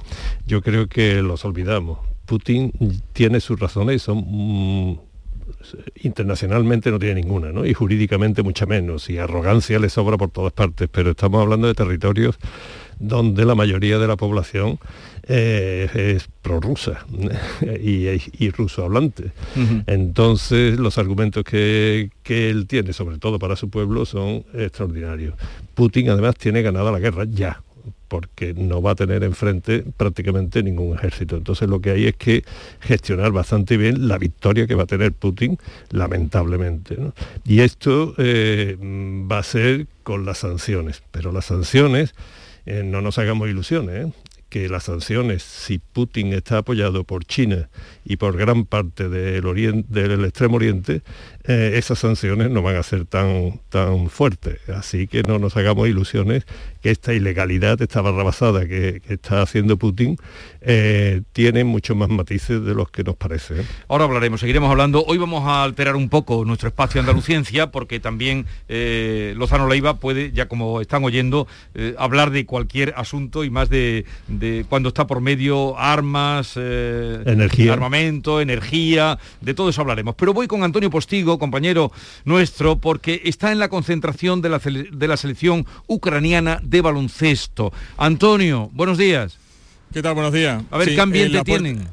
[0.47, 1.99] yo creo que los olvidamos.
[2.27, 2.73] Putin
[3.13, 4.25] tiene sus razones, son...
[4.27, 4.99] Mm,
[6.03, 7.65] internacionalmente no tiene ninguna, ¿no?
[7.67, 11.75] Y jurídicamente mucha menos, y arrogancia le sobra por todas partes, pero estamos hablando de
[11.75, 12.39] territorios
[12.99, 14.79] donde la mayoría de la población
[15.25, 17.05] eh, es prorrusa
[17.83, 18.07] y,
[18.39, 19.33] y ruso hablante.
[19.87, 25.35] Entonces los argumentos que, que, él tiene, sobre todo para su pueblo, son extraordinarios.
[25.75, 27.64] Putin además tiene ganada la guerra ya
[28.15, 31.37] porque no va a tener enfrente prácticamente ningún ejército.
[31.37, 32.45] Entonces lo que hay es que
[32.79, 35.59] gestionar bastante bien la victoria que va a tener Putin,
[35.91, 36.97] lamentablemente.
[37.45, 42.15] Y esto eh, va a ser con las sanciones, pero las sanciones,
[42.67, 44.13] eh, no nos hagamos ilusiones, ¿eh?
[44.49, 47.69] que las sanciones, si Putin está apoyado por China
[48.05, 51.03] y por gran parte del, oriente, del extremo oriente,
[51.47, 54.67] eh, esas sanciones no van a ser tan, tan fuertes.
[54.71, 56.47] Así que no nos hagamos ilusiones
[56.81, 60.17] que esta ilegalidad, esta barrabasada que, que está haciendo Putin,
[60.63, 63.61] eh, tiene muchos más matices de los que nos parece.
[63.61, 63.65] ¿eh?
[63.89, 65.05] Ahora hablaremos, seguiremos hablando.
[65.05, 68.47] Hoy vamos a alterar un poco nuestro espacio Andaluciencia, porque también
[69.37, 71.47] Lozano Leiva puede, ya como están oyendo,
[71.99, 77.75] hablar de cualquier asunto y más de, de cuando está por medio armas, energía.
[77.75, 80.15] armamento, energía, de todo eso hablaremos.
[80.15, 81.93] Pero voy con Antonio Postigo compañero
[82.25, 87.73] nuestro, porque está en la concentración de la, de la selección ucraniana de baloncesto.
[87.97, 89.39] Antonio, buenos días.
[89.93, 90.15] ¿Qué tal?
[90.15, 90.63] Buenos días.
[90.71, 91.89] A ver, ¿qué ambiente tienen?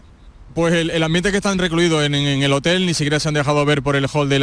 [0.54, 3.82] Pues el, ambiente que están recluidos en, el hotel ni siquiera se han dejado ver
[3.82, 4.42] por el hall de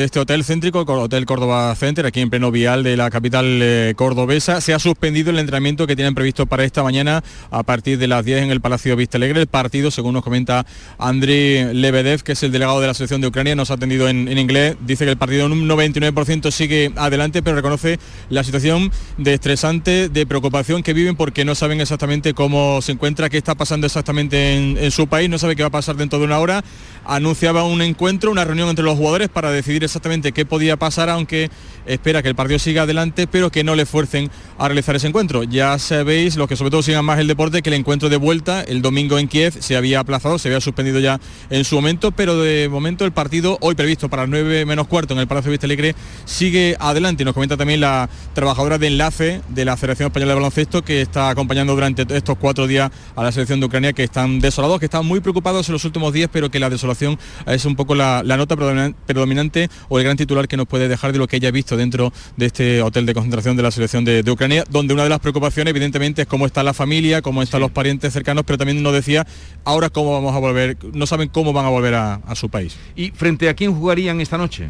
[0.00, 3.94] este hotel céntrico, el Hotel Córdoba Center, aquí en pleno vial de la capital eh,
[3.96, 4.60] cordobesa.
[4.60, 8.24] Se ha suspendido el entrenamiento que tienen previsto para esta mañana a partir de las
[8.24, 9.40] 10 en el Palacio Vista Alegre.
[9.40, 10.66] El partido, según nos comenta
[10.98, 14.26] Andriy Lebedev, que es el delegado de la selección de Ucrania, nos ha atendido en,
[14.36, 17.98] inglés, dice que el partido en un 99% sigue adelante, pero reconoce
[18.28, 23.30] la situación de estresante, de preocupación que viven porque no saben exactamente cómo se encuentra,
[23.30, 26.18] qué está pasando exactamente en, en su país, no sabe qué va a pasar dentro
[26.18, 26.64] de una hora.
[27.06, 31.50] Anunciaba un encuentro, una reunión entre los jugadores para decidir exactamente qué podía pasar, aunque
[31.86, 35.42] espera que el partido siga adelante, pero que no le fuercen a realizar ese encuentro.
[35.42, 38.62] Ya sabéis, los que sobre todo sigan más el deporte, que el encuentro de vuelta
[38.62, 42.40] el domingo en Kiev se había aplazado, se había suspendido ya en su momento, pero
[42.40, 45.66] de momento el partido hoy previsto para las 9 menos cuarto en el Palacio Vista
[45.66, 45.94] Alegre
[46.24, 47.24] sigue adelante.
[47.24, 51.28] Nos comenta también la trabajadora de enlace de la Federación Española de Baloncesto que está
[51.28, 55.04] acompañando durante estos cuatro días a la selección de Ucrania que están desolados, que están
[55.04, 58.36] muy preocupados en los últimos días, pero que la desolación es un poco la, la
[58.36, 61.50] nota predominante o el gran titular que nos puede dejar de lo que ella ha
[61.50, 65.08] visto dentro de este hotel de concentración de la selección de, Ucrania, donde una de
[65.08, 68.80] las preocupaciones evidentemente es cómo está la familia, cómo están los parientes cercanos, pero también
[68.80, 69.26] nos decía
[69.64, 72.76] ahora cómo vamos a volver, no saben cómo van a volver a, a su país.
[72.94, 74.68] ¿Y frente a quién jugarían esta noche?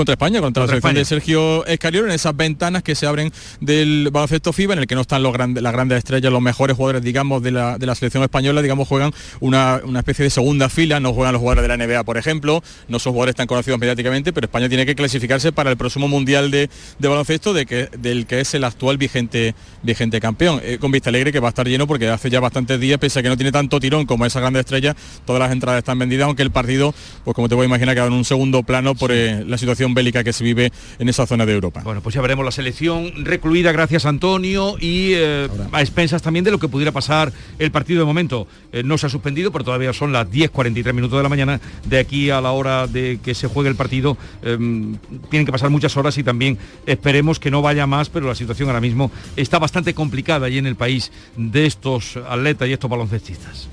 [0.00, 3.30] Contra España, contra, la selección de Sergio Escariolo, en esas ventanas que se abren
[3.60, 6.74] del baloncesto FIBA, en el que no están los grandes, las grandes estrellas, los mejores
[6.74, 11.00] jugadores, digamos, de la, de la selección española, digamos, juegan una, especie de segunda fila,
[11.00, 14.32] no juegan los jugadores de la NBA, por ejemplo, no son jugadores tan conocidos mediáticamente,
[14.32, 18.40] pero España tiene que clasificarse para el próximo Mundial de, baloncesto de que, del que
[18.40, 20.62] es el actual vigente, vigente campeón.
[20.64, 23.18] Eh, con Vista Alegre, que va a estar lleno porque hace ya bastantes días, pese
[23.18, 24.96] a que no tiene tanto tirón como esa grande estrella,
[25.26, 26.94] todas las entradas están vendidas, aunque el partido,
[27.24, 29.89] pues como te voy a imaginar, queda en un segundo plano por eh, la situación
[29.94, 31.82] bélica que se vive en esa zona de Europa.
[31.84, 36.50] Bueno, pues ya veremos la selección recluida, gracias Antonio, y eh, a expensas también de
[36.50, 38.46] lo que pudiera pasar el partido de momento.
[38.72, 41.60] Eh, no se ha suspendido, pero todavía son las 10.43 minutos de la mañana.
[41.84, 44.96] De aquí a la hora de que se juegue el partido, em,
[45.30, 48.68] tienen que pasar muchas horas y también esperemos que no vaya más, pero la situación
[48.68, 53.68] ahora mismo está bastante complicada allí en el país de estos atletas y estos baloncestistas.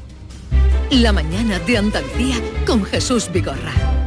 [0.92, 4.07] La mañana de Andalucía con Jesús Vigorra.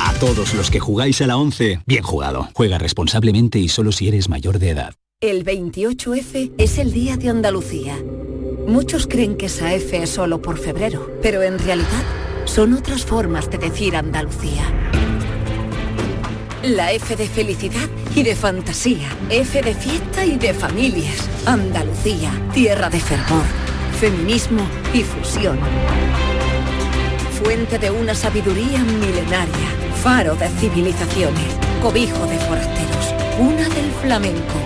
[0.00, 2.48] A todos los que jugáis a la 11, bien jugado.
[2.54, 4.94] Juega responsablemente y solo si eres mayor de edad.
[5.20, 7.96] El 28F es el Día de Andalucía.
[8.66, 12.04] Muchos creen que esa F es solo por febrero, pero en realidad
[12.44, 14.62] son otras formas de decir Andalucía.
[16.62, 21.28] La F de felicidad y de fantasía, F de fiesta y de familias.
[21.46, 23.44] Andalucía, tierra de fervor,
[23.98, 25.58] feminismo y fusión.
[27.42, 29.68] Fuente de una sabiduría milenaria,
[30.02, 34.58] faro de civilizaciones, cobijo de forasteros, una del flamenco.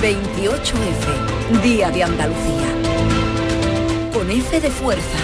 [0.00, 2.68] 28F, Día de Andalucía.
[4.12, 5.18] Con F de fuerza,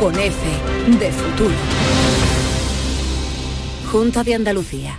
[0.00, 0.36] con F
[0.98, 1.54] de futuro.
[3.90, 4.98] Junta de Andalucía.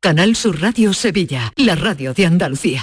[0.00, 2.82] Canal Sur Radio Sevilla, la radio de Andalucía.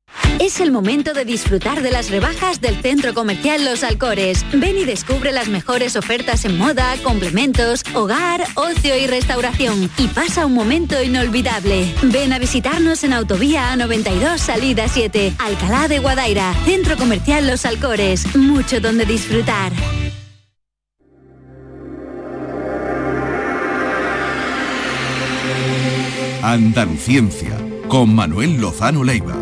[0.39, 4.43] Es el momento de disfrutar de las rebajas del Centro Comercial Los Alcores.
[4.53, 9.89] Ven y descubre las mejores ofertas en moda, complementos, hogar, ocio y restauración.
[9.97, 11.93] Y pasa un momento inolvidable.
[12.03, 16.55] Ven a visitarnos en Autovía A92 Salida 7, Alcalá de Guadaira.
[16.65, 18.35] Centro Comercial Los Alcores.
[18.35, 19.71] Mucho donde disfrutar.
[26.41, 27.55] Andaluciencia,
[27.87, 29.35] con Manuel Lozano Leiva.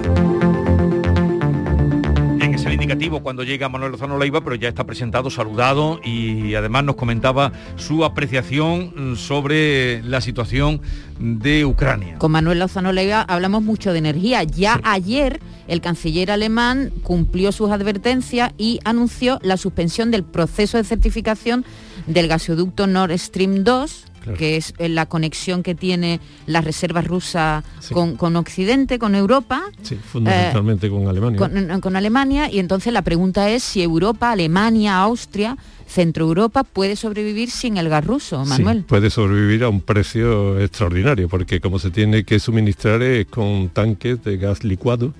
[2.89, 7.51] Indicativo cuando llega Manuel Lozano Leiva, pero ya está presentado, saludado y además nos comentaba
[7.75, 10.81] su apreciación sobre la situación
[11.19, 12.17] de Ucrania.
[12.17, 14.41] Con Manuel Lozano Leiva hablamos mucho de energía.
[14.41, 20.83] Ya ayer el canciller alemán cumplió sus advertencias y anunció la suspensión del proceso de
[20.83, 21.65] certificación
[22.07, 27.63] del gasoducto Nord Stream 2 que es eh, la conexión que tiene las reservas rusas
[27.91, 29.63] con, con Occidente, con Europa.
[29.81, 31.37] Sí, fundamentalmente con Alemania.
[31.37, 35.57] Con, con Alemania, y entonces la pregunta es si Europa, Alemania, Austria,
[35.89, 38.79] Centro Europa puede sobrevivir sin el gas ruso, Manuel.
[38.79, 43.69] Sí, puede sobrevivir a un precio extraordinario, porque como se tiene que suministrar es con
[43.69, 45.13] tanques de gas licuado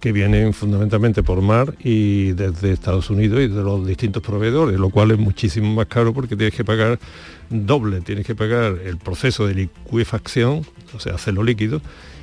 [0.00, 4.90] que vienen fundamentalmente por mar y desde Estados Unidos y de los distintos proveedores, lo
[4.90, 6.98] cual es muchísimo más caro porque tienes que pagar
[7.50, 11.80] doble, tienes que pagar el proceso de liquefacción, o sea, hacerlo líquido,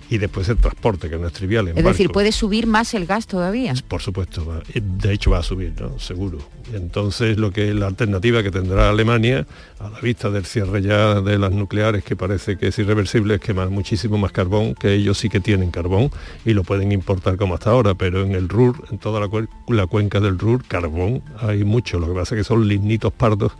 [0.09, 1.69] y después el transporte, que no es trivial.
[1.69, 3.73] En es decir, puede subir más el gas todavía.
[3.87, 5.97] Por supuesto, va, de hecho va a subir, ¿no?
[5.97, 6.37] seguro.
[6.73, 9.47] Entonces, lo que es la alternativa que tendrá Alemania,
[9.83, 13.41] a la vista del cierre ya de las nucleares, que parece que es irreversible, es
[13.41, 16.09] quemar muchísimo más carbón, que ellos sí que tienen carbón
[16.45, 19.29] y lo pueden importar como hasta ahora, pero en el Ruhr, en toda la,
[19.67, 21.99] la cuenca del Ruhr, carbón hay mucho.
[21.99, 23.51] Lo que pasa es que son lignitos pardos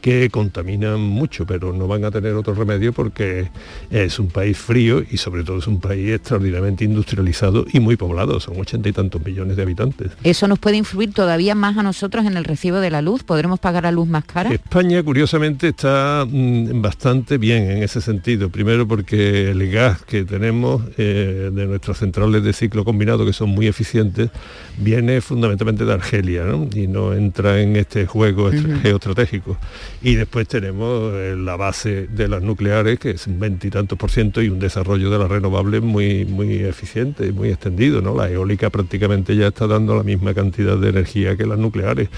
[0.00, 3.48] que contaminan mucho, pero no van a tener otro remedio porque
[3.90, 8.38] es un país frío y sobre todo es un país extraordinariamente industrializado y muy poblado,
[8.38, 10.12] son ochenta y tantos millones de habitantes.
[10.22, 13.22] ¿Eso nos puede influir todavía más a nosotros en el recibo de la luz?
[13.22, 14.52] ¿Podremos pagar la luz más cara?
[14.52, 18.50] España, curiosamente, está mmm, bastante bien en ese sentido.
[18.50, 23.50] Primero porque el gas que tenemos eh, de nuestras centrales de ciclo combinado, que son
[23.50, 24.30] muy eficientes,
[24.78, 26.68] viene fundamentalmente de Argelia ¿no?
[26.74, 28.82] y no entra en este juego uh -huh.
[28.82, 29.56] geoestratégico
[30.02, 34.42] y después tenemos eh, la base de las nucleares, que es un veintitantos por ciento,
[34.42, 38.00] y un desarrollo de las renovables muy, muy eficiente, muy extendido.
[38.00, 38.14] ¿no?
[38.14, 42.08] La eólica prácticamente ya está dando la misma cantidad de energía que las nucleares.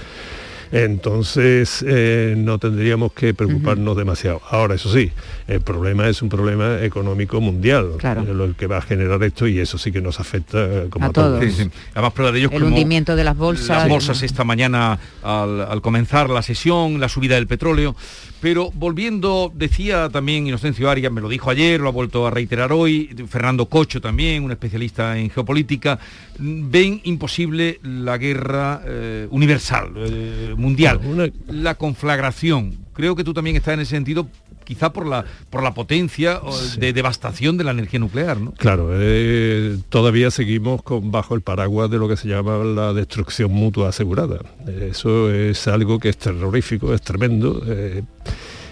[0.71, 4.41] Entonces eh, no tendríamos que preocuparnos demasiado.
[4.49, 5.11] Ahora, eso sí,
[5.47, 8.23] el problema es un problema económico mundial, Claro.
[8.33, 11.09] lo que va a generar esto y eso sí que nos afecta eh, como A
[11.09, 11.39] a, todos.
[11.39, 11.53] todos.
[11.53, 11.69] Sí, sí.
[11.93, 13.69] Además, prueba de ello es El como hundimiento de las bolsas.
[13.77, 17.95] las bolsas esta mañana al, al comenzar la sesión, la subida del petróleo.
[18.39, 22.71] Pero volviendo, decía también Inocencio Arias, me lo dijo ayer, lo ha vuelto a reiterar
[22.71, 25.97] hoy, Fernando Cocho también, un especialista en geopolítica,
[26.37, 32.77] ven imposible la guerra eh, universal, eh, mundial, la conflagración.
[32.93, 34.27] Creo que tú también estás en ese sentido,
[34.67, 36.41] quizá por la, por la potencia
[36.77, 38.51] de devastación de la energía nuclear, ¿no?
[38.51, 43.49] Claro, eh, todavía seguimos con, bajo el paraguas de lo que se llama la destrucción
[43.49, 44.39] mutua asegurada.
[44.67, 47.63] Eso es algo que es terrorífico, es tremendo.
[47.65, 48.03] eh,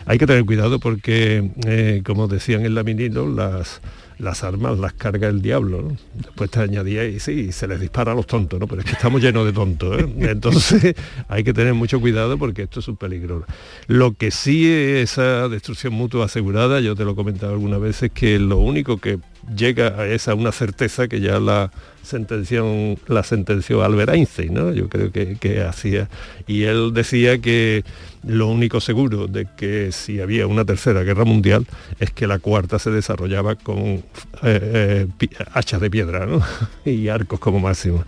[0.05, 3.79] hay que tener cuidado porque, eh, como decían en la Minino, las,
[4.18, 5.82] las armas las carga el diablo.
[5.82, 5.97] ¿no?
[6.13, 8.68] Después te añadía y sí, se les dispara a los tontos, ¿no?
[8.68, 10.01] pero es que estamos llenos de tontos.
[10.01, 10.07] ¿eh?
[10.30, 10.95] Entonces
[11.28, 13.45] hay que tener mucho cuidado porque esto es un peligro.
[13.88, 18.11] Lo que sí es esa destrucción mutua asegurada, yo te lo he comentado algunas veces,
[18.11, 19.20] que lo único que
[19.53, 21.71] llega a esa una certeza que ya la
[22.03, 22.65] sentenció,
[23.07, 24.71] la sentenció Albert Einstein, ¿no?
[24.71, 26.09] Yo creo que, que hacía.
[26.47, 27.83] Y él decía que
[28.25, 31.65] lo único seguro de que si había una tercera guerra mundial
[31.99, 34.03] es que la cuarta se desarrollaba con eh,
[34.43, 35.07] eh,
[35.53, 36.41] hachas de piedra ¿no?
[36.85, 38.03] y arcos como máximo.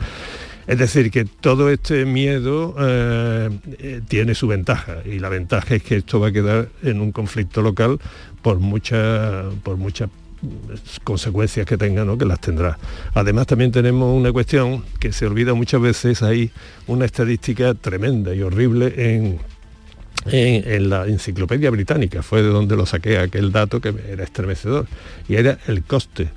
[0.65, 5.95] Es decir, que todo este miedo eh, tiene su ventaja y la ventaja es que
[5.95, 7.99] esto va a quedar en un conflicto local
[8.41, 10.09] por mucha, por muchas
[11.03, 12.17] consecuencias que tenga, ¿no?
[12.17, 12.77] que las tendrá.
[13.13, 16.51] Además también tenemos una cuestión que se olvida muchas veces, hay
[16.87, 19.39] una estadística tremenda y horrible en,
[20.25, 24.87] en, la enciclopedia británica, fue de donde lo saqué aquel dato que era estremecedor,
[25.27, 26.29] y era el coste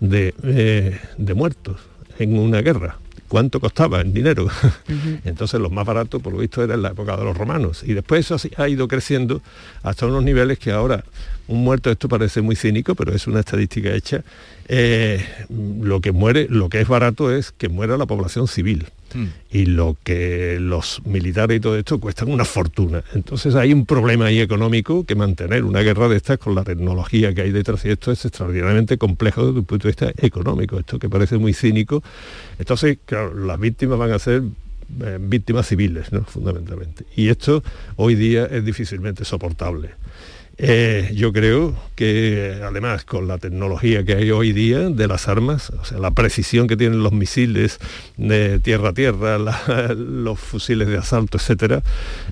[0.00, 1.80] de, eh, de muertos
[2.18, 2.98] en una guerra.
[3.28, 4.48] ¿Cuánto costaba en dinero?
[5.24, 7.82] Entonces los más baratos, por lo visto, era en la época de los romanos.
[7.84, 9.42] Y después eso ha ido creciendo
[9.82, 11.04] hasta unos niveles que ahora,
[11.48, 14.22] un muerto, esto parece muy cínico, pero es una estadística hecha,
[14.68, 18.86] eh, lo que muere, lo que es barato es que muera la población civil
[19.50, 23.02] y lo que los militares y todo esto cuestan una fortuna.
[23.14, 27.34] Entonces hay un problema ahí económico que mantener una guerra de estas con la tecnología
[27.34, 30.98] que hay detrás y esto es extraordinariamente complejo desde un punto de vista económico, esto
[30.98, 32.02] que parece muy cínico.
[32.58, 34.42] Entonces, claro, las víctimas van a ser
[35.00, 36.22] eh, víctimas civiles, ¿no?
[36.22, 37.04] fundamentalmente.
[37.16, 37.62] Y esto
[37.96, 39.90] hoy día es difícilmente soportable.
[40.58, 45.68] Eh, yo creo que además con la tecnología que hay hoy día de las armas,
[45.70, 47.78] o sea, la precisión que tienen los misiles
[48.16, 49.38] de tierra a tierra,
[49.94, 51.82] los fusiles de asalto, etcétera,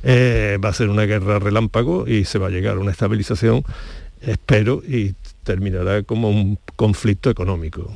[0.03, 3.63] eh, va a ser una guerra relámpago y se va a llegar a una estabilización,
[4.23, 7.95] espero, y terminará como un conflicto económico.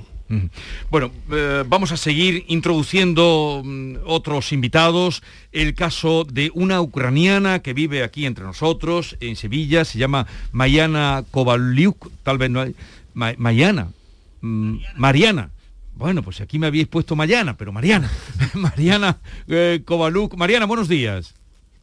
[0.91, 5.23] Bueno, eh, vamos a seguir introduciendo mm, otros invitados.
[5.53, 11.25] El caso de una ucraniana que vive aquí entre nosotros, en Sevilla, se llama Mayana
[11.31, 12.75] Kovaliuk, tal vez no hay...
[13.15, 13.89] Ma- Mayana,
[14.43, 15.51] mm, Mariana.
[15.97, 18.09] Bueno, pues aquí me habíais puesto Mayana, pero Mariana.
[18.55, 19.17] Mariana
[19.49, 20.37] eh, Kovaluk.
[20.37, 21.35] Mariana, buenos días.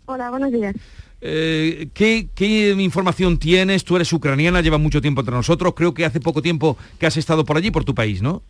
[0.05, 0.75] Hola, buenos días.
[1.21, 3.83] Eh, ¿qué, qué información tienes?
[3.83, 5.73] Tú eres ucraniana, llevas mucho tiempo entre nosotros.
[5.75, 8.43] Creo que hace poco tiempo que has estado por allí, por tu país, ¿no?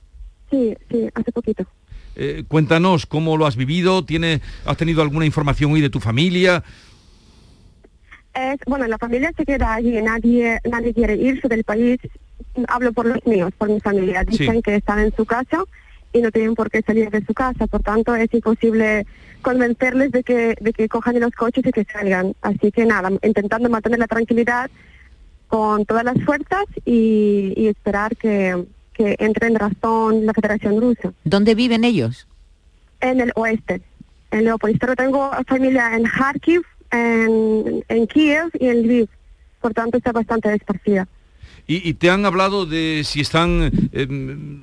[0.51, 1.65] Sí, sí, hace poquito.
[2.15, 6.63] Eh, cuéntanos cómo lo has vivido, ¿Tiene, ¿has tenido alguna información hoy de tu familia?
[8.67, 11.97] Bueno, la familia se queda allí, nadie, nadie quiere irse del país.
[12.67, 14.23] Hablo por los míos, por mi familia.
[14.25, 14.61] Dicen Sí.
[14.61, 15.63] que están en su casa
[16.15, 17.67] y no tienen por qué salir de su casa.
[17.67, 19.05] Por tanto, es imposible
[19.41, 22.33] convencerles de que, de que cojan los coches y que salgan.
[22.41, 24.71] Así que nada, intentando mantener la tranquilidad
[25.49, 31.11] con todas las fuerzas y, y esperar que, que entre en razón la Federación Rusa.
[31.25, 32.27] ¿Dónde viven ellos?
[33.01, 33.81] En el oeste,
[34.31, 34.77] en Leópolis.
[34.79, 36.61] Pero tengo familia en Kharkiv,
[36.91, 39.09] en, en Kiev y en Lviv.
[39.59, 41.09] Por tanto, está bastante esparcida.
[41.67, 44.07] ¿Y, y te han hablado de si están eh,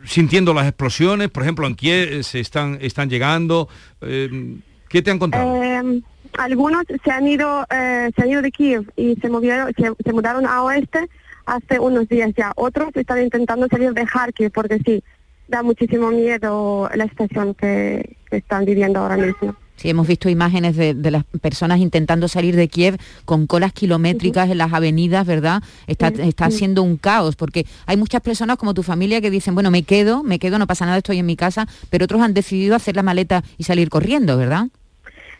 [0.04, 1.28] sintiendo las explosiones?
[1.30, 3.68] Por ejemplo, en Kiev eh, se están, están llegando.
[4.02, 5.62] eh, ¿Qué te han contado?
[5.62, 6.02] Eh,
[6.38, 10.46] algunos se han ido eh, se han ido de Kiev y se movieron se, mudaron
[10.46, 11.08] a oeste
[11.46, 12.52] hace unos días ya.
[12.56, 15.02] Otros están intentando salir de Kharkiv porque sí,
[15.48, 19.56] da muchísimo miedo la situación que están viviendo ahora mismo.
[19.82, 24.48] Sí, hemos visto imágenes de, de las personas intentando salir de Kiev con colas kilométricas
[24.48, 25.60] en las avenidas, ¿verdad?
[25.88, 29.72] Está, está siendo un caos, porque hay muchas personas como tu familia que dicen, bueno,
[29.72, 32.76] me quedo, me quedo, no pasa nada, estoy en mi casa, pero otros han decidido
[32.76, 34.68] hacer la maleta y salir corriendo, ¿verdad?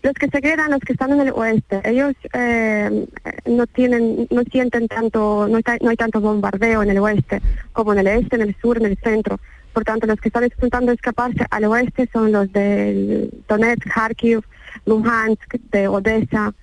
[0.02, 3.06] Los que se quedan, los que están en el oeste, ellos eh,
[3.46, 7.40] no tienen, no sienten tanto, no, está- no hay tanto bombardeo en el oeste
[7.72, 9.38] como en el este, en el sur, en el centro.
[9.72, 14.42] Por tanto, los que están intentando escaparse al oeste son los del Donetsk, Kharkiv,
[14.86, 16.54] Luhansk, de Odessa.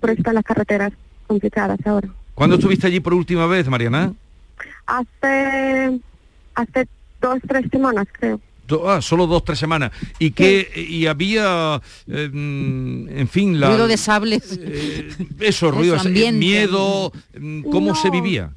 [0.00, 0.92] Por eso están las carreteras
[1.26, 2.08] complicadas ahora.
[2.34, 4.12] ¿Cuándo estuviste allí por última vez, Mariana?
[4.86, 6.00] Hace,
[6.54, 6.88] hace
[7.20, 8.40] dos, tres semanas, creo.
[8.86, 9.92] Ah, solo dos, tres semanas.
[10.18, 13.68] ¿Y que Y había, eh, en fin, la...
[13.68, 14.58] Ruido de sables.
[14.60, 18.50] Eh, eso, ruido, de miedo, mm, ¿cómo se vivía?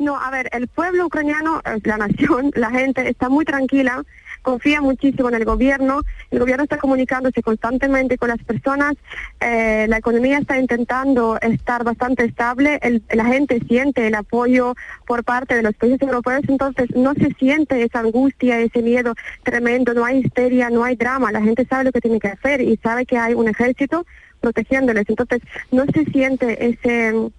[0.00, 4.02] No, a ver, el pueblo ucraniano, la nación, la gente está muy tranquila
[4.42, 8.94] confía muchísimo en el gobierno, el gobierno está comunicándose constantemente con las personas,
[9.40, 12.80] eh, la economía está intentando estar bastante estable,
[13.10, 14.74] la gente siente el apoyo
[15.06, 19.94] por parte de los países europeos, entonces no se siente esa angustia, ese miedo tremendo,
[19.94, 22.76] no hay histeria, no hay drama, la gente sabe lo que tiene que hacer y
[22.78, 24.06] sabe que hay un ejército
[24.40, 27.30] protegiéndoles, entonces no se siente ese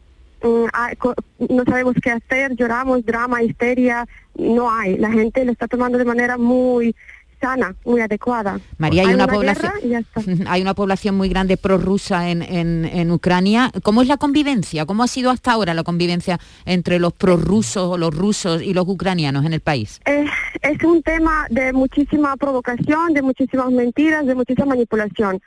[0.43, 4.97] no sabemos qué hacer, lloramos, drama, histeria, no hay.
[4.97, 6.95] La gente lo está tomando de manera muy
[7.41, 8.59] sana, muy adecuada.
[8.77, 9.73] María, hay, una, población,
[10.47, 13.71] hay una población muy grande prorrusa en, en, Ucrania.
[13.83, 14.85] ¿Cómo es la convivencia?
[14.85, 18.87] ¿Cómo ha sido hasta ahora la convivencia entre los prorrusos o los rusos y los
[18.87, 19.99] ucranianos en el país?
[20.05, 20.25] Eh,
[20.61, 25.41] es un tema de muchísima provocación, de muchísimas mentiras, de muchísima manipulación.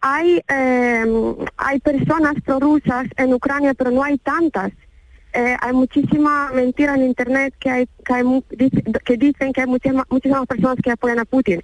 [0.00, 1.04] Hay, eh,
[1.56, 4.72] hay personas prorrusas en Ucrania, pero no hay tantas.
[5.32, 7.88] Eh, hay muchísima mentira en internet que hay,
[9.04, 11.62] que, dicen que hay muchísimas personas que apoyan a Putin.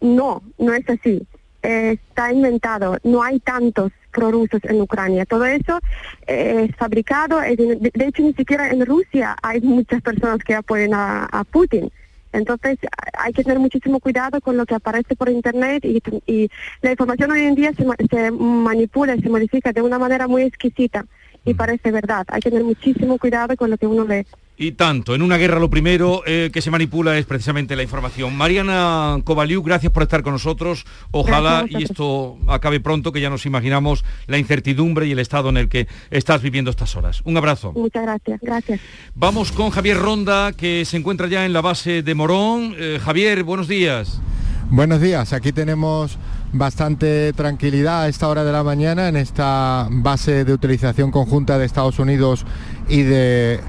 [0.00, 1.26] No, no es así.
[1.62, 2.98] Eh, está inventado.
[3.02, 5.26] No hay tantos prorrusos en Ucrania.
[5.26, 5.80] Todo eso
[6.26, 7.40] eh, es fabricado.
[7.40, 11.90] de, hecho, ni siquiera en Rusia hay muchas personas que apoyan a, Putin.
[12.32, 12.78] Entonces
[13.18, 16.50] hay que tener muchísimo cuidado con lo que aparece por internet y, y
[16.82, 20.42] la información hoy en día se, se manipula y se modifica de una manera muy
[20.42, 21.06] exquisita
[21.44, 22.26] y parece verdad.
[22.28, 24.26] Hay que tener muchísimo cuidado con lo que uno ve.
[24.60, 28.36] Y tanto, en una guerra lo primero eh, que se manipula es precisamente la información.
[28.36, 30.84] Mariana Kovaliuk, gracias por estar con nosotros.
[31.12, 35.58] Ojalá y esto acabe pronto, que ya nos imaginamos la incertidumbre y el estado en
[35.58, 37.22] el que estás viviendo estas horas.
[37.24, 37.72] Un abrazo.
[37.72, 38.80] Muchas gracias, gracias.
[39.14, 42.74] Vamos con Javier Ronda, que se encuentra ya en la base de Morón.
[42.76, 44.20] Eh, Javier, buenos días.
[44.70, 46.18] Buenos días, aquí tenemos
[46.52, 51.64] bastante tranquilidad a esta hora de la mañana en esta base de utilización conjunta de
[51.64, 52.44] Estados Unidos
[52.88, 53.60] y de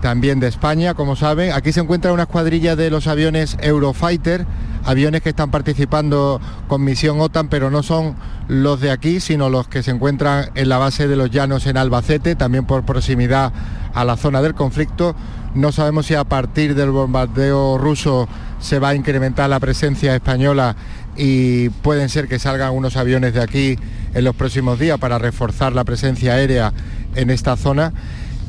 [0.00, 1.52] también de España, como saben.
[1.52, 4.46] Aquí se encuentra una escuadrilla de los aviones Eurofighter,
[4.84, 8.14] aviones que están participando con misión OTAN, pero no son
[8.48, 11.76] los de aquí, sino los que se encuentran en la base de los llanos en
[11.76, 13.52] Albacete, también por proximidad
[13.94, 15.14] a la zona del conflicto.
[15.54, 18.28] No sabemos si a partir del bombardeo ruso
[18.60, 20.76] se va a incrementar la presencia española
[21.16, 23.78] y pueden ser que salgan unos aviones de aquí
[24.14, 26.72] en los próximos días para reforzar la presencia aérea
[27.14, 27.92] en esta zona.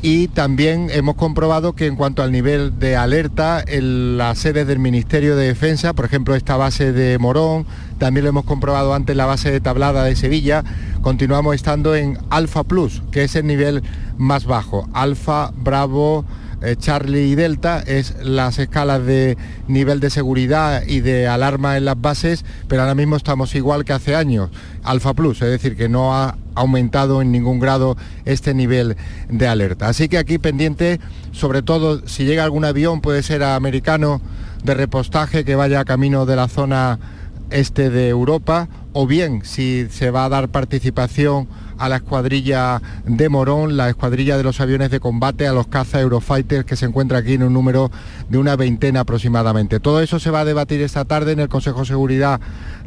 [0.02, 4.78] Y también hemos comprobado que en cuanto al nivel de alerta, en las sedes del
[4.78, 7.66] Ministerio de Defensa, por ejemplo esta base de Morón,
[7.98, 10.64] también lo hemos comprobado antes la base de Tablada de Sevilla,
[11.02, 13.82] continuamos estando en Alfa Plus, que es el nivel
[14.16, 14.88] más bajo.
[14.94, 16.24] Alfa, Bravo,
[16.78, 22.00] Charlie y Delta es las escalas de nivel de seguridad y de alarma en las
[22.00, 24.50] bases, pero ahora mismo estamos igual que hace años,
[24.82, 28.96] Alfa Plus, es decir, que no ha aumentado en ningún grado este nivel
[29.28, 29.88] de alerta.
[29.88, 31.00] Así que aquí pendiente,
[31.32, 34.20] sobre todo si llega algún avión, puede ser americano
[34.62, 36.98] de repostaje que vaya camino de la zona
[37.50, 41.48] este de Europa, o bien si se va a dar participación
[41.80, 46.00] a la escuadrilla de Morón, la escuadrilla de los aviones de combate, a los caza
[46.00, 47.90] Eurofighters que se encuentra aquí en un número
[48.28, 49.80] de una veintena aproximadamente.
[49.80, 52.40] Todo eso se va a debatir esta tarde en el Consejo de Seguridad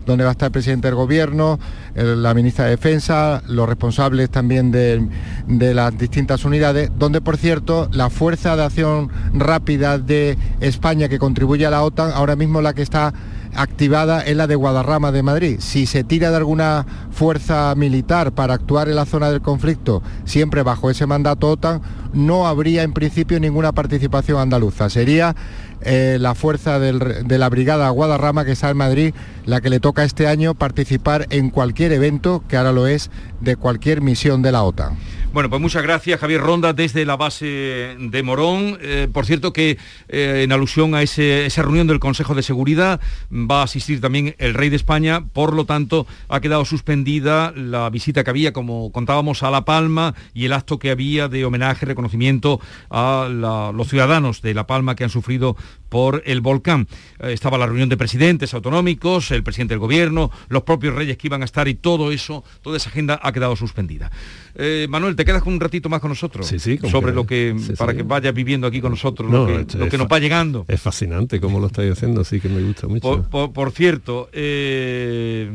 [0.06, 1.60] donde va a estar el presidente del gobierno,
[1.96, 5.08] la ministra de Defensa, los responsables también de,
[5.48, 11.20] de, las distintas unidades, donde por cierto la Fuerza de Acción Rápida de España que
[11.20, 13.14] contribuye a la OTAN, ahora mismo la que está
[13.56, 15.58] activada es la de Guadarrama de Madrid.
[15.60, 20.64] Si se tira de alguna fuerza militar para actuar en la zona del conflicto, siempre
[20.64, 21.82] bajo ese mandato OTAN,
[22.14, 24.90] no habría en principio ninguna participación andaluza.
[24.90, 25.36] Sería
[25.82, 29.14] eh, la fuerza de la Brigada Guadarrama que está en Madrid,
[29.46, 33.56] la que le toca este año participar en cualquier evento, que ahora lo es, de
[33.56, 34.98] cualquier misión de la OTAN.
[35.34, 38.78] Bueno, pues muchas gracias Javier Ronda desde la base de Morón.
[38.82, 43.62] Eh, por cierto que eh, en alusión a esa reunión del Consejo de Seguridad va
[43.62, 48.24] a asistir también el rey de España, por lo tanto ha quedado suspendida la visita
[48.24, 52.62] que había, como contábamos, a La Palma y el acto que había de homenaje, reconocimiento
[52.92, 53.28] a
[53.74, 55.58] los ciudadanos de La Palma que han sufrido
[55.94, 56.88] por el volcán.
[57.20, 61.28] Eh, estaba la reunión de presidentes autonómicos, el presidente del gobierno, los propios reyes que
[61.28, 64.10] iban a estar y todo eso, toda esa agenda ha quedado suspendida.
[64.56, 66.48] Eh, Manuel, ¿te quedas con un ratito más con nosotros?
[66.48, 66.80] Sí, sí.
[66.90, 70.08] Sobre lo que, para que vayas viviendo aquí con nosotros, lo que, lo que nos
[70.08, 70.66] va llegando.
[70.68, 73.28] Es fascinante cómo lo estáis haciendo, así que me gusta mucho.
[73.30, 75.48] Por, cierto, eh,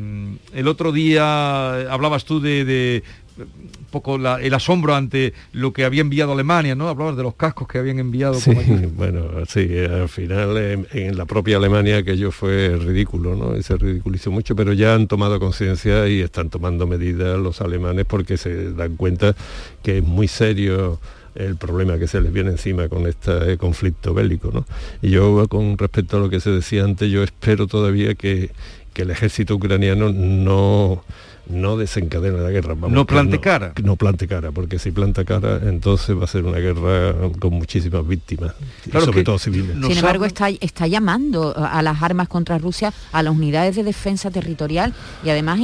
[0.54, 3.02] el otro día hablabas tú de,
[3.38, 6.88] un poco el asombro ante lo que había enviado Alemania, ¿no?
[6.88, 8.34] Hablabas de los cascos que habían enviado.
[8.34, 8.52] Sí,
[8.96, 13.56] bueno, sí, al final en, la propia Alemania aquello fue ridículo, ¿no?
[13.56, 18.04] Y se ridiculizó mucho, pero ya han tomado conciencia y están tomando medidas los alemanes
[18.04, 19.34] porque se dan cuenta
[19.82, 21.00] que es muy serio
[21.34, 24.50] el problema que se les viene encima con este conflicto bélico.
[24.52, 24.66] ¿no?
[25.02, 28.50] Y yo, con respecto a lo que se decía antes, yo espero todavía que,
[28.92, 31.04] que el ejército ucraniano no
[31.48, 32.74] no desencadena la guerra.
[32.74, 33.72] no plante cara.
[33.82, 38.06] No plante cara, porque si planta cara, entonces va a ser una guerra con muchísimas
[38.06, 38.54] víctimas,
[38.92, 39.76] sobre todo civiles.
[39.86, 44.30] Sin embargo, está, está llamando a las armas contra Rusia, a las unidades de defensa
[44.30, 44.94] territorial
[45.24, 45.58] y además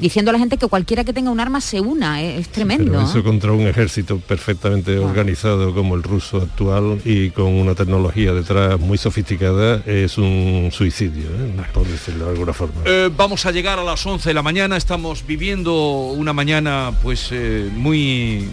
[0.00, 2.22] diciendo a la gente que cualquiera que tenga un arma se una.
[2.22, 2.38] ¿eh?
[2.38, 3.00] Es, tremendo.
[3.00, 8.78] eso contra un ejército perfectamente organizado como el ruso actual y con una tecnología detrás
[8.78, 11.62] muy sofisticada es un suicidio, ¿eh?
[11.72, 12.74] por decirlo de alguna forma.
[12.84, 14.42] Eh, vamos a llegar a las 11 de la
[14.76, 18.48] estamos viviendo una mañana pues eh, muy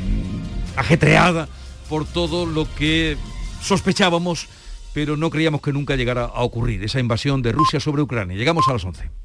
[0.76, 1.48] ajetreada
[1.90, 3.18] por todo lo que
[3.62, 4.48] sospechábamos,
[4.94, 8.38] pero no creíamos que nunca llegara a ocurrir, esa invasión de Rusia sobre Ucrania.
[8.38, 9.25] Llegamos a las 11.